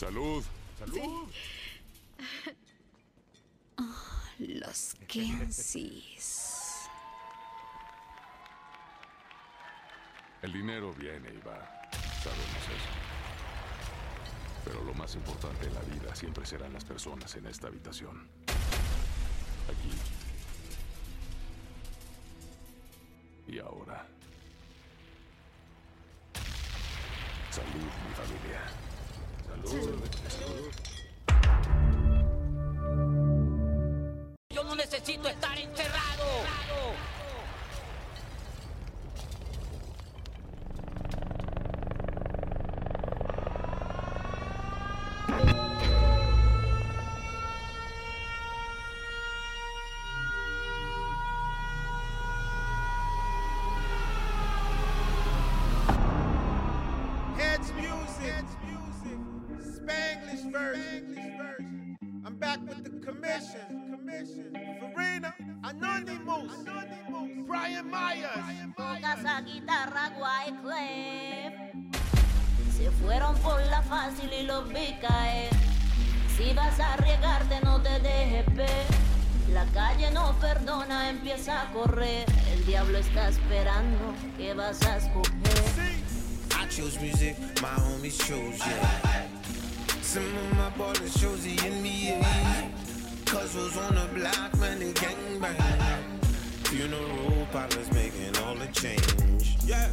Salud. 0.00 0.42
Salud. 0.78 1.28
Los 4.38 4.96
Kensis. 5.06 6.88
El 10.40 10.54
dinero 10.54 10.94
viene 10.94 11.28
y 11.28 11.46
va. 11.46 11.68
Sabemos 12.22 12.64
eso. 12.64 12.90
Pero 14.64 14.84
lo 14.84 14.94
más 14.94 15.14
importante 15.16 15.66
en 15.66 15.74
la 15.74 15.82
vida 15.82 16.14
siempre 16.14 16.46
serán 16.46 16.72
las 16.72 16.86
personas 16.86 17.36
en 17.36 17.44
esta 17.44 17.66
habitación. 17.66 18.26
Aquí. 19.68 19.92
Y 23.48 23.58
ahora. 23.58 24.06
Salud, 27.50 27.74
mi 27.74 28.14
familia. 28.14 28.79
Yo 34.50 34.64
no 34.64 34.74
necesito 34.74 35.28
estar 35.28 35.49
commission. 63.40 63.90
Commission. 63.90 64.52
Farina. 64.94 65.34
Anonymous. 65.64 66.52
Anonymous. 66.60 67.46
Brian 67.46 67.90
Myers. 67.90 68.30
Toca 68.76 69.14
esa 69.14 69.40
guitarra 69.42 70.12
Wyclef 70.16 71.54
Se 72.76 72.90
fueron 73.02 73.34
por 73.38 73.60
la 73.66 73.82
fácil 73.82 74.30
y 74.32 74.42
los 74.44 74.68
vi 74.68 74.96
caer 75.00 75.50
Si 76.36 76.52
vas 76.54 76.78
a 76.80 76.94
arriesgarte 76.94 77.60
no 77.62 77.80
te 77.80 77.98
dejes 78.00 78.46
ver 78.54 78.86
La 79.52 79.64
calle 79.66 80.10
no 80.12 80.34
perdona, 80.40 81.10
empieza 81.10 81.62
a 81.62 81.72
correr 81.72 82.24
El 82.52 82.64
diablo 82.64 82.98
está 82.98 83.28
esperando, 83.28 84.14
¿qué 84.36 84.54
vas 84.54 84.80
a 84.82 84.96
escoger? 84.98 85.30
I 86.52 86.66
choose 86.68 87.00
music, 87.00 87.36
my 87.60 87.68
homies 87.82 88.18
chose, 88.18 88.58
yeah. 88.58 89.28
Some 90.02 90.24
of 90.24 90.56
my 90.56 90.70
ballers 90.70 91.20
chose 91.20 91.42
the 91.44 91.56
NBA. 91.56 92.89
Cause 93.30 93.54
was 93.54 93.76
on 93.76 93.94
the 93.94 94.08
block, 94.12 94.58
man, 94.58 94.80
they 94.80 94.92
gang 94.92 95.38
bang. 95.40 96.04
Funeral 96.64 97.46
parlors 97.52 97.88
making 97.92 98.36
all 98.42 98.56
the 98.56 98.66
change. 98.72 99.56
Yeah. 99.64 99.86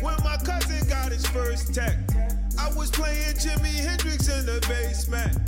When 0.00 0.16
my 0.24 0.36
cousin 0.38 0.88
got 0.88 1.12
his 1.12 1.24
first 1.28 1.72
tech, 1.72 1.96
I 2.58 2.72
was 2.76 2.90
playing 2.90 3.36
Jimi 3.36 3.72
Hendrix 3.86 4.26
in 4.26 4.46
the 4.46 4.58
basement. 4.68 5.38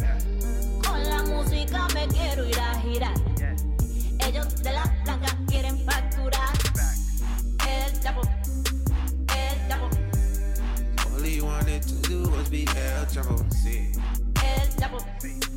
Con 0.85 1.03
la 1.11 1.25
música 1.25 1.89
me 1.93 2.07
quiero 2.07 2.45
ir 2.45 2.57
a 2.61 2.81
girar 2.83 3.15
Ellos 4.21 4.63
de 4.63 4.73
la 4.73 4.85
blanca 5.03 5.37
quieren 5.49 5.77
facturar 5.85 6.53
El 7.69 8.01
chapo, 8.01 8.23
el 9.35 9.69
chapo, 9.69 9.91
All 11.13 11.23
he 11.23 11.41
wanted 11.41 11.83
to 11.83 11.95
do 12.09 12.31
was 12.31 12.49
be 12.49 12.63
El 12.63 13.07
Chapo. 13.07 13.37
See. 13.53 13.91
el 14.45 14.69
chapo, 14.77 14.99
el 15.25 15.54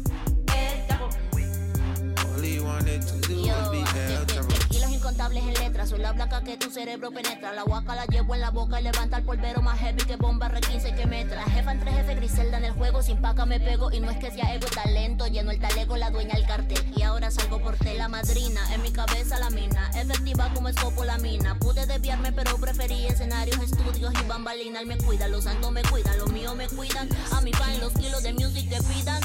incontables 5.08 5.42
en 5.46 5.54
letras, 5.54 5.88
soy 5.88 6.00
la 6.00 6.12
blanca 6.12 6.42
que 6.42 6.58
tu 6.58 6.70
cerebro 6.70 7.12
penetra. 7.12 7.54
La 7.54 7.64
guaca 7.64 7.96
la 7.96 8.06
llevo 8.08 8.36
en 8.36 8.42
la 8.42 8.50
boca 8.50 8.82
y 8.82 8.84
levanta 8.84 9.20
el 9.20 9.24
polvero 9.24 9.62
más 9.62 9.80
heavy 9.80 10.04
que 10.04 10.18
bomba 10.18 10.50
R15 10.50 10.98
que 10.98 11.06
metra. 11.06 11.44
Jefa 11.46 11.72
entre 11.72 11.94
jefe, 11.94 12.16
Griselda 12.16 12.58
en 12.58 12.66
el 12.66 12.74
juego, 12.74 13.02
sin 13.02 13.22
paca 13.22 13.46
me 13.46 13.58
pego. 13.58 13.90
Y 13.94 14.02
no 14.02 14.12
es 14.12 14.18
que 14.18 14.32
sea 14.32 14.54
ego, 14.54 14.68
talento, 14.68 15.26
lleno 15.28 15.52
el 15.52 15.60
talego, 15.60 15.96
la 15.96 16.10
dueña 16.10 16.34
el 16.34 16.46
cartel. 16.46 16.84
Y 16.94 17.04
ahora 17.04 17.32
salgo 17.32 17.62
por 17.62 17.78
tela 17.78 18.10
madrina, 18.10 18.60
en 18.74 18.82
mi 18.82 18.92
cabeza 18.92 19.40
la 19.40 19.50
mina. 19.50 19.90
Efectiva 19.96 20.52
como 20.54 20.68
escopo 20.68 21.06
la 21.06 21.18
mina. 21.20 21.58
Pude 21.58 21.86
desviarme, 21.86 22.34
pero 22.34 22.58
preferí 22.58 23.06
escenarios, 23.06 23.60
estudios 23.60 24.14
y 24.14 24.28
bambalinas. 24.28 24.86
Me 24.86 24.98
cuida, 24.98 25.30
los 25.30 25.46
santos 25.46 25.72
me 25.72 25.84
cuidan, 25.84 26.18
los 26.18 26.30
míos 26.34 26.54
me 26.58 26.68
cuidan. 26.68 27.08
A 27.32 27.40
mi 27.40 27.54
fan 27.54 27.80
los 27.80 27.94
kilos 27.94 28.24
de 28.24 28.34
music 28.34 28.70
que 28.70 28.84
pidan. 28.84 29.22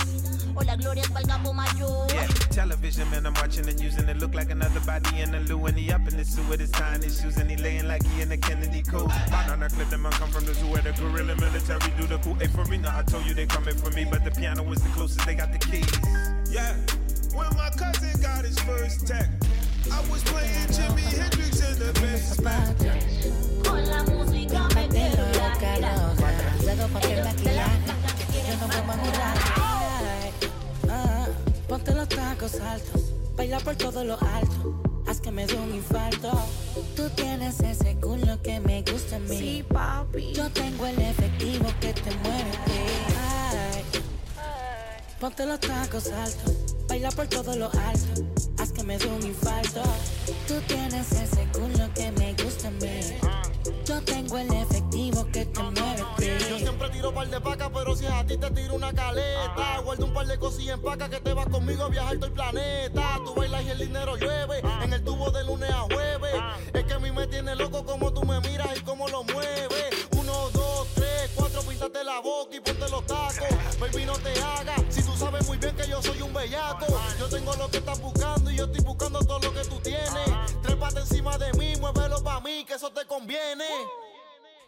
O 0.55 0.63
la 0.63 0.77
gloria 0.77 1.03
es 1.03 1.09
para 1.09 1.21
el 1.21 1.27
capo 1.29 1.53
mayor. 1.53 2.07
Yeah, 2.13 2.27
television, 2.51 3.11
man, 3.11 3.27
I'm 3.27 3.35
watching 3.35 3.67
and 3.69 3.81
using 3.81 4.09
it. 4.09 4.19
Look 4.19 4.35
like 4.35 4.51
another 4.51 4.81
body 4.81 5.21
in 5.21 5.31
the 5.33 5.41
loo, 5.41 5.65
and 5.67 5.77
he 5.79 5.91
up 5.93 6.07
in 6.09 6.17
the 6.17 6.25
suit 6.25 6.47
with 6.49 6.61
his 6.61 6.71
tying 6.71 7.03
his 7.03 7.21
shoes, 7.21 7.37
and 7.39 7.51
he 7.51 7.57
laying 7.57 7.89
like 7.89 8.05
he 8.05 8.21
in 8.23 8.29
the 8.29 8.37
Kennedy 8.37 8.83
code. 8.83 9.11
Found 9.31 9.51
on 9.51 9.63
a 9.63 9.69
clip, 9.69 9.89
them 9.89 10.03
man 10.03 10.13
come 10.13 10.31
from 10.31 10.45
the 10.45 10.55
zoo 10.55 10.67
where 10.67 10.83
the 10.83 10.93
gorilla 10.93 11.35
military 11.37 11.91
do 11.99 12.07
the 12.07 12.19
cool. 12.19 12.35
Hey, 12.35 12.49
for 12.49 12.65
me, 12.67 12.77
now 12.79 12.99
I 12.99 13.03
told 13.03 13.25
you 13.27 13.35
they 13.35 13.47
coming 13.47 13.75
for 13.77 13.91
me, 13.91 14.05
but 14.05 14.25
the 14.25 14.31
piano 14.31 14.63
was 14.63 14.81
the 14.83 14.89
closest, 14.91 15.25
they 15.27 15.35
got 15.35 15.53
the 15.53 15.59
keys. 15.59 15.89
Yeah. 16.51 16.75
When 17.35 17.49
my 17.57 17.71
cousin 17.71 18.21
got 18.21 18.45
his 18.45 18.59
first 18.61 19.07
tech, 19.07 19.29
I 19.91 20.01
was 20.11 20.23
playing 20.25 20.69
Jimi 20.69 21.01
Hendrix 21.01 21.61
in 21.65 21.79
the 21.79 21.93
basement. 22.01 22.77
Con 23.65 23.85
la 23.89 24.03
música 24.05 24.69
me 24.75 24.89
quiero 24.89 25.25
ir 25.31 25.41
a 25.41 25.49
loca, 25.49 25.75
girar. 25.77 25.99
loca. 25.99 26.29
Luego 26.63 26.89
pa' 26.93 27.01
que 27.01 27.13
Ellos 27.15 27.25
maquillaje, 27.27 27.79
yo 27.87 28.57
no 28.61 28.67
puedo 28.67 28.83
facturar. 28.85 29.39
jurar. 29.39 29.42
Ponte 32.43 32.57
los 32.57 32.61
tacos 32.61 32.73
altos, 32.73 33.13
baila 33.37 33.61
por 33.61 33.77
todo 33.77 34.05
lo 34.05 34.15
alto, 34.21 34.83
haz 35.07 35.21
que 35.21 35.31
me 35.31 35.47
dé 35.47 35.55
un 35.55 35.75
infarto. 35.75 36.31
Tú 36.97 37.09
tienes 37.15 37.61
ese 37.61 37.95
culo 37.97 38.41
que 38.43 38.61
me 38.61 38.83
gusta 38.83 39.17
a 39.17 39.19
mí. 39.21 39.39
Sí, 39.39 39.65
papi. 39.69 40.33
Yo 40.33 40.51
tengo 40.51 40.87
el 40.87 41.01
efectivo 41.01 41.67
que 41.81 41.93
te 41.93 42.11
mueve. 42.17 42.51
Ay, 43.21 43.85
ponte 45.21 45.47
los 45.47 45.61
tacos 45.61 46.09
altos, 46.11 46.77
baila 46.89 47.11
por 47.11 47.29
todo 47.29 47.55
lo 47.57 47.67
alto, 47.67 48.25
haz 48.59 48.73
que 48.73 48.83
me 48.83 48.99
dé 48.99 49.07
un 49.07 49.23
infarto. 49.23 49.83
Tú 50.49 50.55
tienes 50.67 51.13
ese 51.13 51.47
culo 51.53 51.89
que 51.95 52.11
me 52.13 52.35
gusta 52.43 52.69
a 52.69 52.71
mí. 52.73 53.01
Yo 53.85 54.03
tengo 54.03 54.39
el 54.39 54.53
efectivo 54.53 55.27
que 55.33 55.47
te 55.47 55.63
mueve. 55.63 56.02
Yo 56.23 56.59
siempre 56.59 56.89
tiro 56.91 57.13
par 57.13 57.29
de 57.29 57.41
pacas, 57.41 57.71
pero 57.75 57.97
si 57.97 58.07
es 58.07 58.13
a 58.13 58.25
ti 58.25 58.37
te 58.37 58.51
tiro 58.53 58.75
una 58.75 58.93
caleta. 58.93 59.81
Guardo 59.85 60.07
un 60.07 60.13
par 60.13 60.27
de 60.27 60.39
cosillas 60.39 60.77
en 60.77 60.83
paca 60.83 61.09
que 61.09 61.21
te 61.21 61.33
vas 61.33 61.49
conmigo 61.49 61.83
a 61.85 61.89
viajar 61.89 62.15
todo 62.17 62.27
el 62.27 62.33
planeta. 62.33 63.19
Tú 63.25 63.35
bailas 63.35 63.65
y 63.65 63.71
el 63.71 63.79
dinero 63.79 64.17
llueve, 64.17 64.63
en 64.83 64.93
el 64.93 65.03
tubo 65.03 65.33
de 65.33 65.43
lunes 65.45 65.71
a 65.71 65.81
jueves. 65.81 66.35
Es 66.73 66.85
que 66.85 66.93
a 66.93 66.99
mí 67.01 67.11
me 67.11 67.27
tiene 67.27 67.57
loco 67.57 67.85
como 67.85 68.13
tú 68.13 68.23
me 68.25 68.41
miras 68.41 68.69
y 68.77 68.81
cómo 68.83 69.09
lo 69.09 69.25
mueves. 69.25 70.09
Uno, 70.13 70.51
dos, 70.51 70.87
tres, 70.95 71.31
cuatro, 71.35 71.61
píntate 71.63 72.05
la 72.05 72.21
boca 72.21 72.55
y 72.55 72.61
ponte 72.61 72.89
los 72.89 73.05
tacos. 73.05 73.49
Baby, 73.81 74.05
no 74.05 74.13
te 74.19 74.31
hagas, 74.41 74.81
si 74.91 75.03
tú 75.03 75.17
sabes 75.17 75.45
muy 75.49 75.59
bien 75.59 75.75
que 75.75 75.89
yo 75.89 76.01
soy 76.01 76.23
un 76.23 76.33
bellaco. 76.33 76.87
Yo 77.19 77.29
tengo 77.29 77.53
lo 77.57 77.69
que 77.69 77.79
estás 77.79 78.01
buscando 78.01 78.49
y 78.49 78.57
yo 78.57 78.65
estoy 78.67 78.85
buscando 78.85 79.19
todo 79.19 79.41
lo 79.41 79.53
que 79.53 79.65
tú 79.65 79.81
tienes. 79.81 80.31
Trépate 80.63 81.01
encima 81.01 81.37
de 81.37 81.53
mí, 81.55 81.75
muévelo 81.81 82.23
pa' 82.23 82.41
mí, 82.41 82.65
que 82.65 82.75
eso 82.75 82.91
te 82.91 83.05
conviene. 83.07 83.65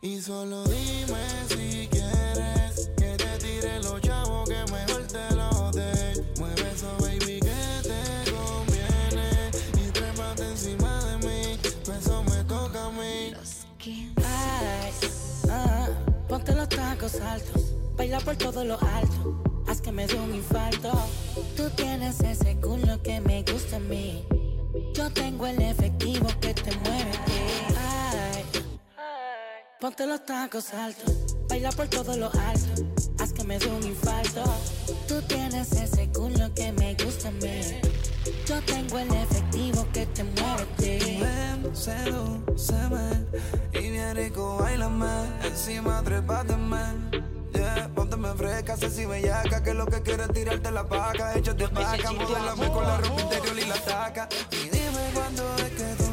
Y 0.05 0.21
solo 0.21 0.63
dime 0.65 1.25
si 1.49 1.89
quieres 1.89 2.91
que 2.95 3.17
te 3.17 3.39
tire 3.39 3.83
los 3.83 3.99
chavos 4.03 4.47
que 4.47 4.63
mejor 4.71 5.07
te 5.07 5.35
lo 5.35 5.71
dé. 5.73 6.23
Mueve 6.39 6.73
eso, 6.75 6.95
baby, 7.01 7.41
que 7.41 7.81
te 7.83 8.31
conviene. 8.31 9.51
Y 9.83 9.91
trépate 9.93 10.43
encima 10.43 11.03
de 11.07 11.27
mí, 11.27 11.59
pues 11.87 12.07
me 12.07 12.45
toca 12.45 12.85
a 12.85 12.91
mí. 12.91 13.31
Los. 13.31 13.65
Ay, 14.19 14.93
ah, 15.49 15.89
ponte 16.29 16.55
los 16.55 16.69
tacos 16.69 17.19
altos, 17.23 17.73
baila 17.97 18.21
por 18.21 18.37
todo 18.37 18.63
lo 18.63 18.75
alto, 18.83 19.43
haz 19.67 19.81
que 19.81 19.91
me 19.91 20.07
dé 20.07 20.17
un 20.17 20.35
infarto. 20.35 20.93
Tú 21.57 21.71
tienes 21.77 22.21
ese 22.21 22.61
culo 22.61 23.01
que 23.03 23.23
me 23.23 23.43
gusta 23.43 23.77
a 23.77 23.81
mí. 23.81 24.23
Yo 24.93 25.11
tengo 25.15 25.47
el 25.47 25.63
efectivo 25.63 26.29
que 26.43 26.53
te 26.53 26.77
mueve. 26.77 27.13
Ay, 27.79 28.04
ponte 29.85 30.07
los 30.07 30.25
tacos 30.25 30.73
altos, 30.73 31.37
baila 31.47 31.71
por 31.71 31.87
todo 31.89 32.17
lo 32.17 32.33
alto, 32.33 32.87
haz 33.21 33.35
que 33.35 33.45
me 33.45 33.59
dé 33.59 33.67
un 33.67 33.83
infarto. 33.83 34.43
Tú 35.07 35.21
tienes 35.29 35.73
ese 35.73 36.09
culo 36.09 36.55
que 36.55 36.73
me 36.73 36.95
gusta 36.95 37.29
a 37.29 37.33
mí. 37.33 37.61
Yo 38.47 38.63
tengo 38.63 38.99
el 38.99 39.13
efectivo 39.13 39.87
que 39.93 40.07
te 40.07 40.25
mueve. 40.25 41.21
Ven, 41.21 41.77
sedúceme 41.77 43.27
y 43.75 43.91
bien 43.91 44.17
rico 44.17 44.57
bailame 44.57 45.27
Encima 45.43 46.03
trépateme 46.03 47.11
Yeah, 47.53 47.91
pónteme 47.95 48.33
fresca, 48.37 48.77
sé 48.77 48.91
si 48.91 49.05
bellaca 49.05 49.63
Que 49.63 49.75
lo 49.75 49.87
que 49.87 50.01
quieres 50.03 50.29
es 50.29 50.35
tirarte 50.35 50.71
la 50.71 50.89
paca 50.89 51.35
Échate 51.35 51.67
vaca, 51.67 52.11
modelame 52.11 52.69
con 52.73 52.85
la 52.85 52.99
ropa 52.99 53.21
interior 53.21 53.59
y 53.59 53.67
la 53.67 53.77
taca 53.77 54.29
Y 54.51 54.69
dime 54.71 55.11
cuándo 55.13 55.55
es 55.57 55.71
que 55.73 56.04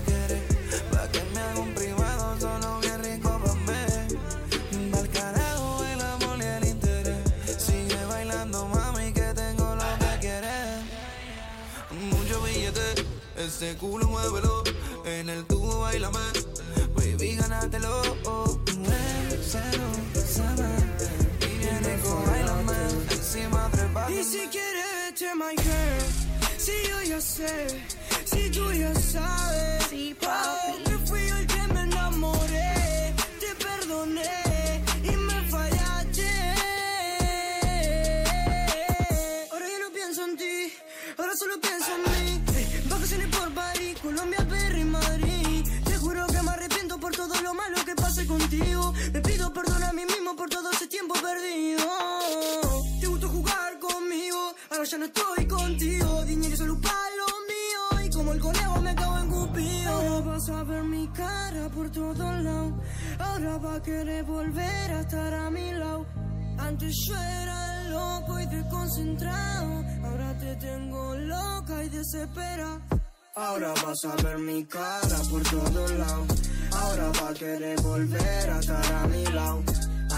Ese 13.62 13.78
culo 13.78 14.08
muévelo, 14.08 14.64
en 15.06 15.30
el 15.30 15.46
tubo 15.46 15.82
bailame. 15.82 16.18
Baby, 16.96 17.36
gánatelo. 17.36 18.02
Oh, 18.26 18.60
cero, 19.40 19.84
sabe. 20.16 20.68
Y 21.42 21.60
viene 21.60 22.00
con 22.02 22.26
bailame. 22.26 22.74
Encima 23.12 23.70
trepame. 23.72 24.20
Y 24.20 24.24
si 24.24 24.48
quieres, 24.48 25.36
my 25.36 25.56
girl. 25.62 26.58
Si 26.58 26.72
yo 26.90 27.04
ya 27.04 27.22
sé, 27.22 27.68
si 28.26 28.50
tú 28.50 28.72
ya 28.72 28.96
sabes. 28.96 29.41
Tiempo 51.02 51.16
perdido. 51.22 51.88
Te 53.00 53.08
gustó 53.08 53.30
jugar 53.30 53.80
conmigo, 53.80 54.54
ahora 54.70 54.84
ya 54.84 54.98
no 54.98 55.06
estoy 55.06 55.48
contigo. 55.48 56.26
Dinero 56.26 56.58
solo 56.58 56.80
para 56.80 57.10
lo 57.22 57.28
mío 57.52 58.06
y 58.06 58.10
como 58.10 58.34
el 58.34 58.40
conejo 58.40 58.82
me 58.82 58.96
cago 58.96 59.18
en 59.18 59.30
cupido. 59.30 59.92
Ahora 59.92 60.20
vas 60.20 60.50
a 60.50 60.64
ver 60.64 60.84
mi 60.84 61.08
cara 61.10 61.70
por 61.70 61.90
todos 61.92 62.44
lados. 62.44 62.74
Ahora 63.20 63.58
va 63.58 63.76
a 63.76 63.82
querer 63.82 64.24
volver 64.24 64.92
a 64.92 65.02
estar 65.02 65.34
a 65.34 65.50
mi 65.50 65.72
lado. 65.72 66.06
Antes 66.60 66.96
yo 67.08 67.16
era 67.16 67.84
loco 67.90 68.40
y 68.40 68.46
desconcentrado. 68.46 69.84
Ahora 70.04 70.38
te 70.38 70.56
tengo 70.58 71.16
loca 71.16 71.84
y 71.84 71.90
desesperada. 71.90 72.80
Ahora 73.36 73.74
vas 73.86 74.06
a 74.06 74.16
ver 74.24 74.38
mi 74.38 74.66
cara 74.66 75.18
por 75.30 75.42
todos 75.44 75.92
lados. 75.92 76.28
Ahora 76.74 77.12
va 77.22 77.30
a 77.30 77.34
querer 77.34 77.80
volver 77.82 78.50
a 78.50 78.60
estar 78.60 78.94
a 78.94 79.08
mi 79.08 79.26
lado. 79.26 79.64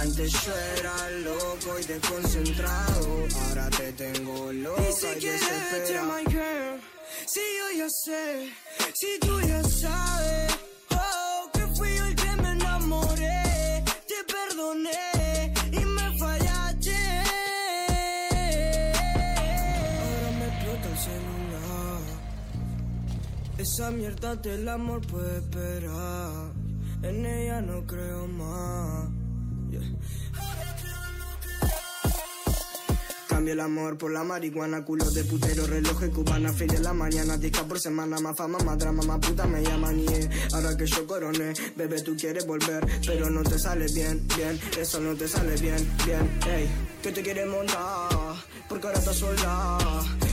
Antes 0.03 0.31
yo 0.33 0.51
era 0.77 1.09
loco 1.29 1.79
y 1.79 1.83
desconcentrado. 1.85 3.25
Ahora 3.47 3.69
te 3.69 3.93
tengo 3.93 4.51
loca 4.51 4.81
y, 4.81 4.89
Y 4.89 4.93
si 4.93 5.07
quieres, 5.21 5.39
desesperada. 5.39 6.03
my 6.11 6.23
girl, 6.25 6.79
si 7.25 7.39
yo 7.57 7.65
ya 7.79 7.89
sé, 7.89 8.49
si 8.93 9.19
tú 9.21 9.39
ya 9.47 9.63
sabes. 9.63 10.57
Oh, 10.91 11.49
que 11.53 11.61
fui 11.77 11.95
yo 11.95 12.05
el 12.05 12.15
que 12.15 12.31
me 12.41 12.51
enamoré. 12.51 13.83
Te 14.09 14.19
perdoné 14.33 15.53
y 15.71 15.85
me 15.85 16.17
fallaste. 16.19 16.97
Ahora 20.01 20.29
me 20.39 20.45
explota 20.51 20.87
el 20.93 20.97
celular. 21.07 22.01
Esa 23.57 23.91
mierda 23.91 24.35
del 24.35 24.67
amor 24.67 24.99
puede 25.07 25.37
esperar. 25.37 26.51
En 27.03 27.25
ella 27.25 27.61
no 27.61 27.85
creo 27.85 28.12
Cambio 33.43 33.55
el 33.55 33.59
amor 33.59 33.97
por 33.97 34.09
la 34.09 34.23
marihuana, 34.23 34.85
culo 34.85 35.03
de 35.11 35.21
putero, 35.25 35.67
relojes 35.67 36.09
cubana, 36.11 36.53
feria 36.53 36.77
en 36.77 36.83
la 36.83 36.93
mañana, 36.93 37.35
disca 37.35 37.65
por 37.65 37.77
semana, 37.77 38.17
más 38.21 38.37
fama, 38.37 38.57
más 38.59 38.77
drama, 38.77 39.03
más 39.03 39.19
puta 39.19 39.45
me 39.45 39.61
llaman 39.61 39.99
y 39.99 40.05
eh, 40.07 40.29
ahora 40.53 40.77
que 40.77 40.85
yo 40.85 41.05
coroné, 41.05 41.51
bebé 41.75 42.01
tú 42.03 42.15
quieres 42.15 42.47
volver, 42.47 42.87
pero 43.05 43.29
no 43.29 43.43
te 43.43 43.59
sale 43.59 43.87
bien, 43.93 44.25
bien, 44.37 44.57
eso 44.79 45.01
no 45.01 45.13
te 45.15 45.27
sale 45.27 45.57
bien, 45.57 45.75
bien, 46.05 46.39
ey, 46.55 46.69
que 47.01 47.11
te 47.11 47.21
quieres 47.21 47.45
montar, 47.47 48.37
porque 48.69 48.87
ahora 48.87 48.99
estás 48.99 49.17
sola, 49.17 49.77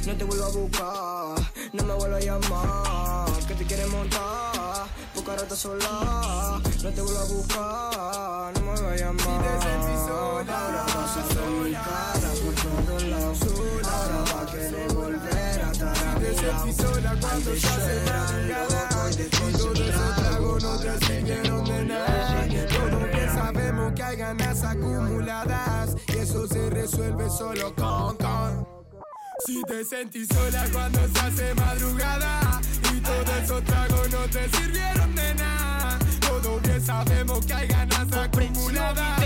no 0.06 0.17
te 0.17 0.23
vuelvo 0.23 0.45
a 0.45 0.51
buscar, 0.51 1.53
no 1.73 1.85
me 1.85 1.95
vuelvo 1.95 2.15
a 2.15 2.21
llamar, 2.21 3.47
que 3.49 3.55
te 3.55 3.65
quieres 3.65 3.89
montar, 3.89 4.87
porque 5.17 5.31
ahora 5.33 5.56
sola, 5.56 6.61
no 6.82 6.91
te 6.91 7.03
vuelvo 7.03 7.21
a 7.21 7.25
buscar, 7.25 8.55
no 8.55 8.61
me 8.61 8.71
vuelvo 8.73 8.88
a 8.88 8.97
llamar, 8.97 9.27
ahora 9.27 10.85
vas 10.87 11.17
a 11.17 11.23
ver 11.35 11.73
cara 11.73 12.31
por 12.43 12.55
todos 12.55 13.03
lados, 13.03 13.38
ahora 13.85 14.25
va 14.35 14.41
a 14.41 14.47
querer 14.47 14.93
volver 14.94 15.62
a 15.62 15.71
estar 15.73 15.99
a 15.99 16.19
mi 16.19 16.25
lado, 16.43 16.59
antes 16.62 16.82
yo 16.82 16.88
era 16.97 17.15
loco 17.15 19.09
y 19.11 19.17
desconcentrado, 19.17 20.59
no 20.61 20.79
te 20.79 21.06
sirvieron 21.06 21.65
de 21.65 21.85
nada. 21.85 22.47
Todos 22.69 23.09
que 23.11 23.29
sabemos 23.29 23.93
que 23.93 24.03
hay 24.03 24.17
ganas 24.17 24.65
acumuladas 24.65 25.97
y 26.09 26.17
eso 26.17 26.47
se 26.47 26.71
resuelve 26.71 27.29
solo 27.29 27.75
con 27.75 28.17
con. 28.17 28.67
Si 29.47 29.62
te 29.65 29.85
sentís 29.85 30.29
sola 30.29 30.65
cuando 30.73 31.00
se 31.09 31.19
hace 31.19 31.55
madrugada 31.55 32.61
y 32.94 33.00
todos 33.00 33.43
esos 33.43 33.65
tragos 33.65 34.11
no 34.11 34.21
te 34.31 34.49
sirvieron 34.49 35.15
de 35.15 35.35
nada. 35.35 36.00
Sabemos 36.85 37.44
que 37.47 37.55
hay 37.55 37.69
ganas 37.69 38.12
acumuladas 38.12 39.21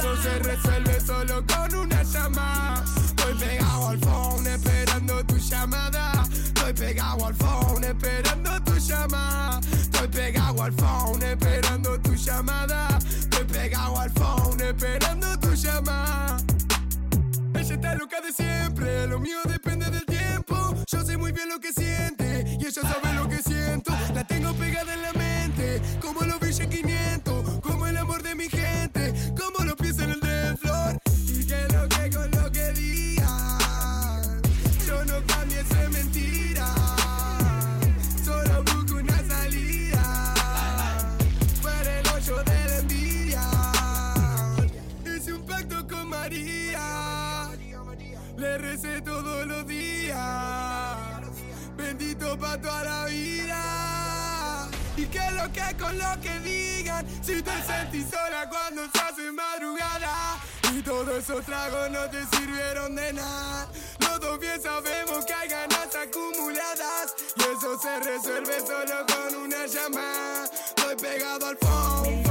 eso 0.00 0.16
se 0.22 0.38
resuelve 0.38 1.00
solo 1.00 1.44
con 1.46 1.74
una 1.74 2.02
llamada. 2.02 2.84
Estoy 3.04 3.34
pegado 3.34 3.88
al 3.88 3.98
phone 3.98 4.46
esperando 4.46 5.24
tu 5.26 5.36
llamada. 5.36 6.12
Estoy 6.32 6.72
pegado 6.72 7.26
al 7.26 7.34
phone 7.34 7.84
esperando 7.84 8.62
tu 8.64 8.78
llamada. 8.78 9.60
Estoy 9.72 10.08
pegado 10.08 10.62
al 10.62 10.72
phone 10.72 11.22
esperando 11.22 12.00
tu 12.00 12.14
llamada. 12.14 12.98
Estoy 13.18 13.44
pegado 13.44 13.98
al 14.00 14.10
phone 14.10 14.60
esperando 14.60 15.38
tu 15.38 15.54
llamada. 15.54 16.36
Ella 17.54 17.74
está 17.74 17.94
loca 17.94 18.20
de 18.20 18.32
siempre, 18.32 19.06
lo 19.06 19.18
mío 19.18 19.38
depende 19.44 19.90
del 19.90 20.06
tiempo. 20.06 20.74
Yo 20.90 21.04
sé 21.04 21.16
muy 21.18 21.32
bien 21.32 21.48
lo 21.48 21.60
que 21.60 21.72
siente 21.72 22.56
y 22.58 22.66
ella 22.66 22.82
sabe 22.82 23.12
lo 23.14 23.28
que 23.28 23.42
siento. 23.42 23.92
La 24.14 24.24
tengo 24.24 24.54
pegada 24.54 24.94
en 24.94 25.02
la 25.02 25.12
lo 55.94 56.20
que 56.20 56.38
digan. 56.40 57.06
Si 57.22 57.42
te 57.42 57.62
sentís 57.62 58.06
sola 58.10 58.48
cuando 58.48 58.82
se 58.90 58.98
hace 58.98 59.32
madrugada. 59.32 60.38
Y 60.72 60.82
todos 60.82 61.18
esos 61.18 61.44
tragos 61.44 61.90
no 61.90 62.08
te 62.10 62.24
sirvieron 62.36 62.94
de 62.94 63.12
nada. 63.12 63.68
Los 63.98 64.20
dos 64.20 64.38
bien 64.38 64.60
sabemos 64.62 65.24
que 65.24 65.34
hay 65.34 65.48
ganas 65.48 65.94
acumuladas. 65.94 67.14
Y 67.36 67.42
eso 67.42 67.78
se 67.80 67.98
resuelve 68.00 68.60
solo 68.60 69.06
con 69.06 69.42
una 69.42 69.66
llamada. 69.66 70.44
Estoy 70.44 70.96
pegado 70.96 71.46
al 71.46 71.58
phone, 71.58 72.22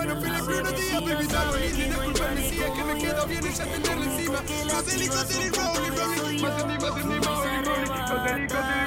marihuana, 0.00 0.20
fila 0.20 0.42
unos 0.60 0.76
días, 0.76 1.02
estaba 1.20 1.56
lindo 1.56 1.78
y 1.78 1.82
disculparme 1.84 2.42
si 2.48 2.60
es 2.60 2.70
que 2.70 2.84
me 2.84 2.98
quedo 2.98 3.26
bien 3.26 3.46
y 3.46 3.52
ya 3.52 3.64
tenerla 3.64 4.04
encima. 4.04 4.42
Más 4.72 4.94
en 4.94 5.08
más 5.08 5.30
en 5.30 5.52
José 5.52 5.80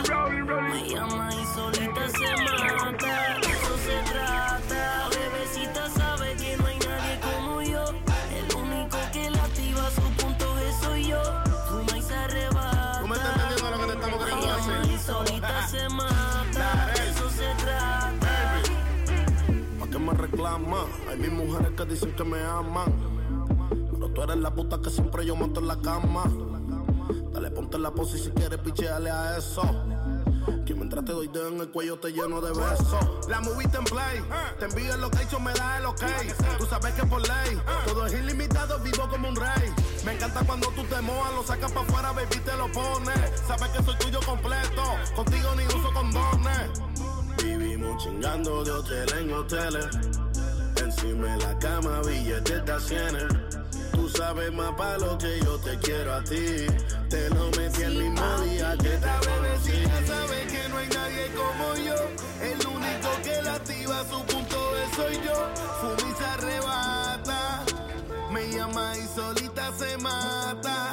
rolling, 0.10 0.48
rolling. 0.48 0.74
Me 0.74 0.89
llama 0.89 1.29
y 1.34 1.46
solita 1.55 2.10
se 2.10 2.36
mata, 2.43 3.42
que 21.85 21.93
dicen 21.93 22.15
que 22.15 22.23
me 22.23 22.41
aman. 22.43 22.93
Pero 23.91 24.09
tú 24.09 24.21
eres 24.21 24.37
la 24.37 24.53
puta 24.53 24.79
que 24.81 24.89
siempre 24.89 25.25
yo 25.25 25.35
monto 25.35 25.59
en 25.59 25.67
la 25.67 25.79
cama. 25.79 26.23
Dale, 27.31 27.51
ponte 27.51 27.77
en 27.77 27.83
la 27.83 27.91
pose 27.91 28.17
si 28.17 28.29
quieres 28.31 28.59
picheale 28.59 29.09
a 29.09 29.37
eso. 29.37 29.63
Que 30.65 30.73
mientras 30.73 31.03
te 31.03 31.11
doy 31.11 31.27
dedo 31.27 31.49
en 31.49 31.59
el 31.59 31.69
cuello 31.69 31.97
te 31.99 32.11
lleno 32.11 32.41
de 32.41 32.51
besos. 32.51 33.27
La 33.27 33.41
movie 33.41 33.67
en 33.73 33.83
play. 33.83 34.23
Te 34.59 34.65
envío 34.65 34.93
el 34.93 35.01
location, 35.01 35.43
me 35.43 35.53
da 35.53 35.77
el 35.77 35.85
ok. 35.85 36.03
Tú 36.57 36.65
sabes 36.65 36.93
que 36.93 37.05
por 37.05 37.21
ley. 37.21 37.61
Todo 37.85 38.05
es 38.05 38.13
ilimitado, 38.13 38.79
vivo 38.79 39.07
como 39.09 39.29
un 39.29 39.35
rey. 39.35 39.73
Me 40.05 40.13
encanta 40.13 40.41
cuando 40.45 40.67
tú 40.69 40.83
te 40.83 41.01
mojas, 41.01 41.33
lo 41.33 41.43
sacas 41.43 41.71
para 41.71 41.85
afuera, 41.85 42.11
baby, 42.11 42.39
te 42.45 42.57
lo 42.57 42.71
pones. 42.71 43.41
Sabes 43.47 43.69
que 43.69 43.83
soy 43.83 43.95
tuyo 43.97 44.19
completo. 44.25 44.83
Contigo 45.15 45.49
ni 45.55 45.65
uso 45.65 45.93
condones. 45.93 46.81
Vivimos 47.43 48.03
chingando 48.03 48.63
de 48.63 48.71
hotel 48.71 49.09
en 49.19 49.33
hoteles. 49.33 50.22
De 51.03 51.38
la 51.38 51.60
cama, 51.60 52.01
billetes 52.07 52.65
de 52.65 52.79
cienes. 52.79 53.27
Tú 53.91 54.07
sabes 54.07 54.53
más 54.53 54.72
para 54.75 54.98
lo 55.00 55.17
que 55.17 55.38
yo 55.41 55.57
te 55.60 55.77
quiero 55.79 56.13
a 56.13 56.24
ti. 56.24 56.65
Te 57.10 57.29
lo 57.29 57.51
metí 57.57 57.81
el 57.81 57.95
mismo 58.03 58.39
día 58.39 58.74
que 58.81 58.93
Esta 58.93 59.19
te 59.19 59.27
bebecita 59.27 59.89
conocí. 59.89 60.07
sabe 60.07 60.48
que 60.48 60.69
no 60.69 60.77
hay 60.77 60.88
nadie 60.88 61.27
como 61.36 61.75
yo. 61.75 61.95
El 62.41 62.67
único 62.67 63.10
que 63.22 63.41
la 63.41 63.55
activa 63.55 64.05
su 64.10 64.24
punto 64.24 64.75
de 64.75 64.95
soy 64.95 65.15
yo. 65.25 65.50
Fuma 65.81 66.10
y 66.10 66.15
se 66.17 66.25
arrebata. 66.25 67.65
Me 68.31 68.51
llama 68.53 68.93
y 68.98 69.07
solita 69.13 69.72
se 69.77 69.98
mata. 69.98 70.92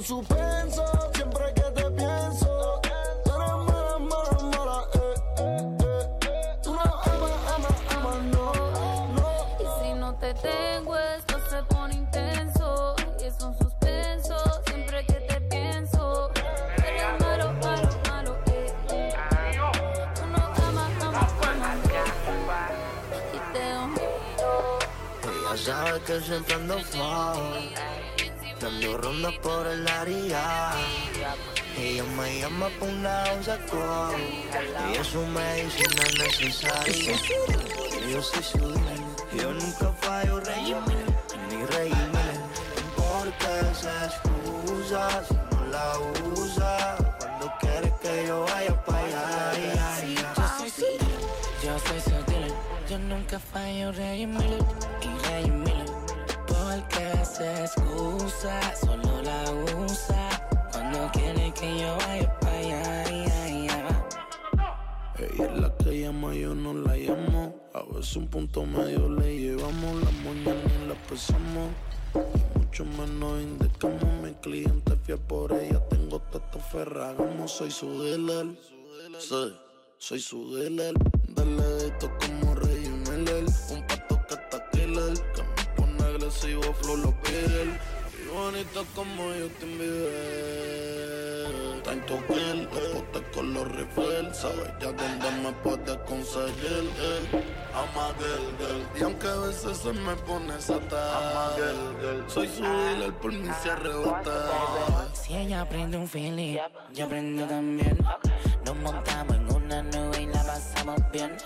Un 0.00 0.06
suspenso, 0.06 0.82
siempre 1.14 1.52
que 1.52 1.60
te 1.60 1.90
pienso. 1.90 2.80
Tú 3.22 3.30
eres 3.36 3.56
mala, 3.68 3.98
mala, 3.98 4.56
mala, 4.56 4.84
eh, 4.94 5.14
eh, 5.38 6.16
eh. 6.22 6.58
Tú 6.62 6.72
no 6.72 6.80
amas, 6.80 7.32
amas, 7.54 7.94
amas, 7.94 8.22
no, 8.32 8.52
no. 9.14 9.32
Y 9.58 9.64
si 9.82 9.92
no 9.92 10.14
te 10.14 10.32
tengo, 10.34 10.96
esto 10.96 11.38
se 11.50 11.62
pone 11.64 11.94
intenso. 11.96 12.96
Y 13.20 13.24
es 13.24 13.42
un 13.42 13.54
suspenso 13.58 14.36
siempre 14.66 15.04
que 15.04 15.12
te 15.12 15.40
pienso. 15.42 16.30
Eres 16.78 17.20
malo, 17.20 17.52
malo, 17.60 17.88
malo, 18.08 18.38
eh, 18.46 18.72
eh. 18.88 19.14
Tú 20.14 20.26
no 20.28 20.38
amas, 20.38 21.02
amas, 21.02 21.32
amas, 21.42 21.76
no. 21.84 21.96
Y 23.36 23.52
te 23.52 23.72
domino. 23.74 24.78
Ella 25.24 25.56
sabe 25.62 26.00
que 26.00 26.20
siempre 26.20 26.54
ando 26.54 26.78
flow 26.78 27.89
Dando 28.60 28.98
rondas 28.98 29.32
por 29.38 29.66
el 29.66 29.88
área 29.88 30.72
Ella 31.78 32.04
me 32.04 32.40
llama 32.40 32.68
por 32.78 32.90
una 32.90 33.24
onza 33.32 33.56
call 33.70 34.20
Y 34.92 34.96
es 34.98 35.06
su 35.06 35.26
medicina 35.26 36.02
necesaria. 36.18 37.16
Yo 38.10 38.20
soy 38.22 38.42
su 38.42 38.58
Yo 39.38 39.54
nunca 39.54 39.92
fallo 40.02 40.40
reírme 40.40 40.94
Ni 41.48 41.64
reírme. 41.64 42.26
Porque 42.96 43.74
se 43.74 43.88
excusa 44.04 45.24
Si 45.24 45.34
no 45.34 45.66
la 45.68 45.98
usa 46.34 46.96
Cuando 47.18 47.52
quiere 47.60 47.94
que 48.02 48.26
yo 48.26 48.42
vaya 48.42 48.84
para 48.84 48.98
allá. 48.98 49.50
Ay, 49.52 49.74
ay, 49.78 50.16
ay. 50.36 50.98
Yo 51.64 51.78
soy 51.78 52.00
su 52.00 52.10
yo 52.90 52.98
nunca 52.98 53.38
fallo 53.38 53.92
Miller 53.92 54.64
y 55.00 55.28
Rey 55.28 55.69
Se 57.40 57.64
excusa, 57.64 58.76
solo 58.76 59.22
la 59.22 59.50
usa 59.82 60.28
cuando 60.72 61.10
quiere 61.10 61.50
que 61.54 61.78
yo 61.78 61.96
vaya 61.96 62.38
para 62.38 62.58
allá. 62.58 63.04
Ella 65.16 65.44
es 65.46 65.58
la 65.58 65.74
que 65.78 66.00
llama, 66.00 66.34
yo 66.34 66.54
no 66.54 66.74
la 66.74 66.94
llamo. 66.98 67.56
A 67.72 67.82
veces 67.94 68.16
un 68.16 68.26
punto 68.26 68.66
medio 68.66 69.08
le 69.08 69.38
llevamos. 69.38 70.02
Las 70.04 70.12
moñas 70.22 70.54
ni 70.66 70.86
las 70.86 70.98
pesamos. 71.08 71.70
Y 72.14 72.58
mucho 72.58 72.84
menos 72.84 73.40
indicamos. 73.40 74.22
Mi 74.22 74.34
cliente 74.42 74.94
fiel 74.96 75.18
por 75.20 75.54
ella. 75.54 75.80
Tengo 75.88 76.20
tata 76.20 76.58
ferragamo. 76.58 77.48
Soy 77.48 77.70
su 77.70 78.02
dealer. 78.02 78.48
Sí, 79.18 79.56
soy 79.96 80.20
su 80.20 80.56
dealer. 80.56 80.92
Dale 81.28 81.62
de 81.62 81.86
esto 81.86 82.10
como 82.20 82.54
Rey 82.56 82.86
Miller. 83.08 83.46
Un 83.70 83.86
agresivo, 86.30 86.62
flow 86.74 86.96
los 86.96 87.14
Beatles. 87.22 87.78
Y 88.22 88.28
bonito 88.28 88.86
como 88.94 89.34
yo 89.34 89.48
te 89.48 89.64
envidié. 89.64 91.00
Tanto 91.82 92.16
piel, 92.26 92.68
los 92.72 93.22
con 93.34 93.54
los 93.54 93.66
rifles. 93.72 94.36
Sabes 94.36 94.70
ya 94.80 94.92
dónde 94.92 95.30
me 95.42 95.52
puedes 95.64 95.96
conseguir. 96.06 96.90
eh. 96.98 97.44
I'm 97.72 97.96
a 97.96 98.12
girl, 98.18 98.56
girl. 98.58 98.82
Y 98.98 99.02
aunque 99.02 99.26
a 99.28 99.36
veces 99.36 99.78
se 99.78 99.92
me 99.92 100.14
pone 100.16 100.60
sata. 100.60 101.56
Soy 102.28 102.48
su 102.48 102.62
dealer, 102.62 103.12
por 103.14 103.32
mí 103.32 103.48
se 103.62 103.70
arrebata. 103.70 105.08
Si 105.14 105.36
ella 105.36 105.68
prende 105.68 105.96
un 105.96 106.08
feeling, 106.08 106.58
yo 106.92 107.08
prendo 107.08 107.46
también. 107.46 107.98
Nos 108.64 108.76
montamos 108.76 109.39
y 110.18 110.26
la 110.26 110.42
pasamos 110.44 111.00
bien. 111.10 111.36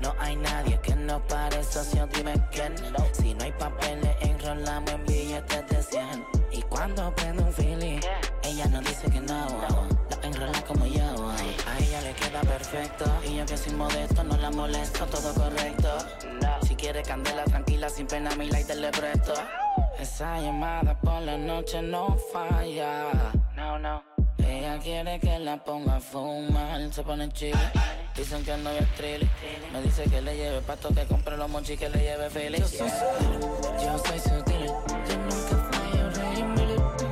No 0.00 0.14
hay 0.20 0.36
nadie 0.36 0.78
que 0.80 0.94
nos 0.94 1.20
pare, 1.22 1.64
socio, 1.64 2.06
dime 2.14 2.34
quién. 2.52 2.74
Si 3.12 3.34
no 3.34 3.44
hay 3.44 3.52
papeles, 3.52 4.16
enrolamos 4.20 4.92
en 4.92 5.04
billetes 5.04 5.68
de 5.68 5.82
100. 5.82 6.24
Y 6.52 6.62
cuando 6.62 7.12
prende 7.16 7.42
un 7.42 7.52
feeling, 7.52 8.00
ella 8.44 8.66
nos 8.66 8.84
dice 8.84 9.10
que 9.10 9.20
no. 9.20 9.46
La 10.20 10.28
enrola 10.28 10.62
como 10.66 10.86
yo. 10.86 11.02
A 11.02 11.78
ella 11.78 12.00
le 12.02 12.12
queda 12.14 12.40
perfecto. 12.42 13.04
Y 13.28 13.36
yo 13.36 13.46
que 13.46 13.56
soy 13.56 13.72
modesto, 13.72 14.22
no 14.22 14.36
la 14.36 14.50
molesto, 14.50 15.04
todo 15.06 15.34
correcto. 15.34 15.88
Si 16.62 16.76
quiere 16.76 17.02
candela, 17.02 17.44
tranquila, 17.44 17.88
sin 17.88 18.06
pena, 18.06 18.34
mi 18.36 18.48
lighter 18.48 18.76
le 18.76 18.90
presto. 18.90 19.34
Esa 19.98 20.40
llamada 20.40 20.98
por 21.00 21.20
la 21.22 21.36
noche 21.36 21.82
no 21.82 22.16
falla. 22.32 23.32
No, 23.56 23.78
no. 23.78 24.11
Ella 24.46 24.78
quiere 24.78 25.18
que 25.20 25.38
la 25.38 25.56
ponga 25.56 25.96
a 25.96 26.00
fumar, 26.00 26.92
se 26.92 27.02
pone 27.02 27.30
chile. 27.32 27.58
Dicen 28.16 28.44
que 28.44 28.56
no 28.56 28.70
es 28.70 28.88
trilly. 28.94 29.28
Me 29.72 29.80
dice 29.82 30.04
que 30.04 30.20
le 30.20 30.36
lleve 30.36 30.60
pato, 30.60 30.92
que 30.94 31.04
compre 31.06 31.36
los 31.36 31.48
monchis, 31.48 31.78
que 31.78 31.88
le 31.88 31.98
lleve 31.98 32.28
feliz. 32.30 32.60
Yo 32.60 32.68
soy 32.68 32.90
su, 32.90 33.84
yo 33.84 33.98
soy 33.98 34.18
su 34.18 34.42
dealer. 34.44 34.70
Yo 35.08 35.16
nunca 35.16 35.56
fallo, 35.70 36.10
Rey. 36.10 36.40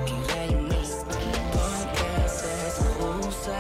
Y 0.06 0.32
Rey 0.32 0.54
Miller. 0.54 1.04
Porque 1.52 2.28
se 2.28 2.50
excusa, 2.68 3.56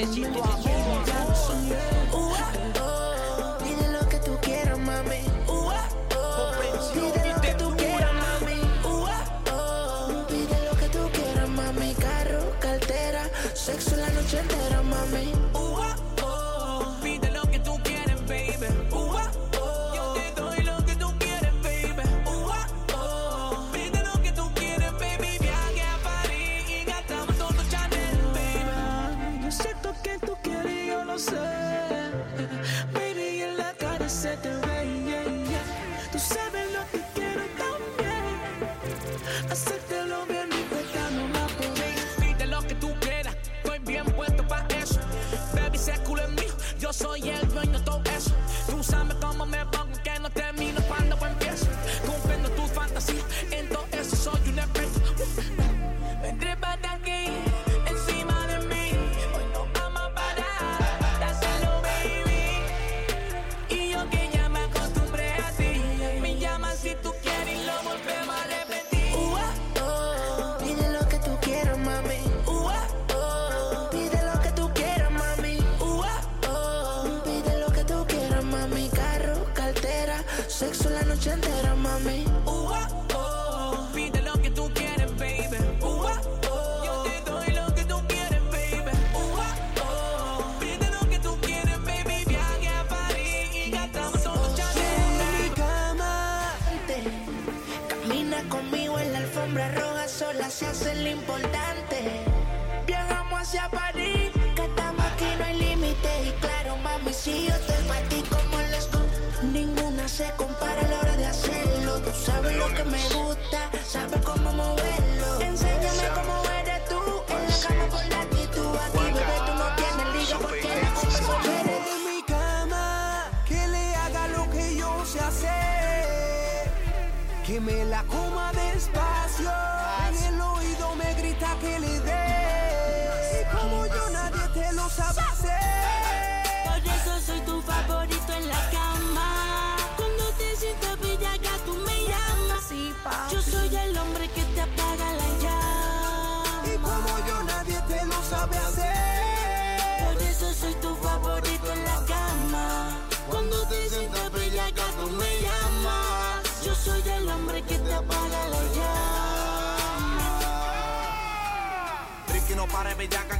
necesito 0.00 0.42
amor. 0.42 0.60
Pide 0.60 0.69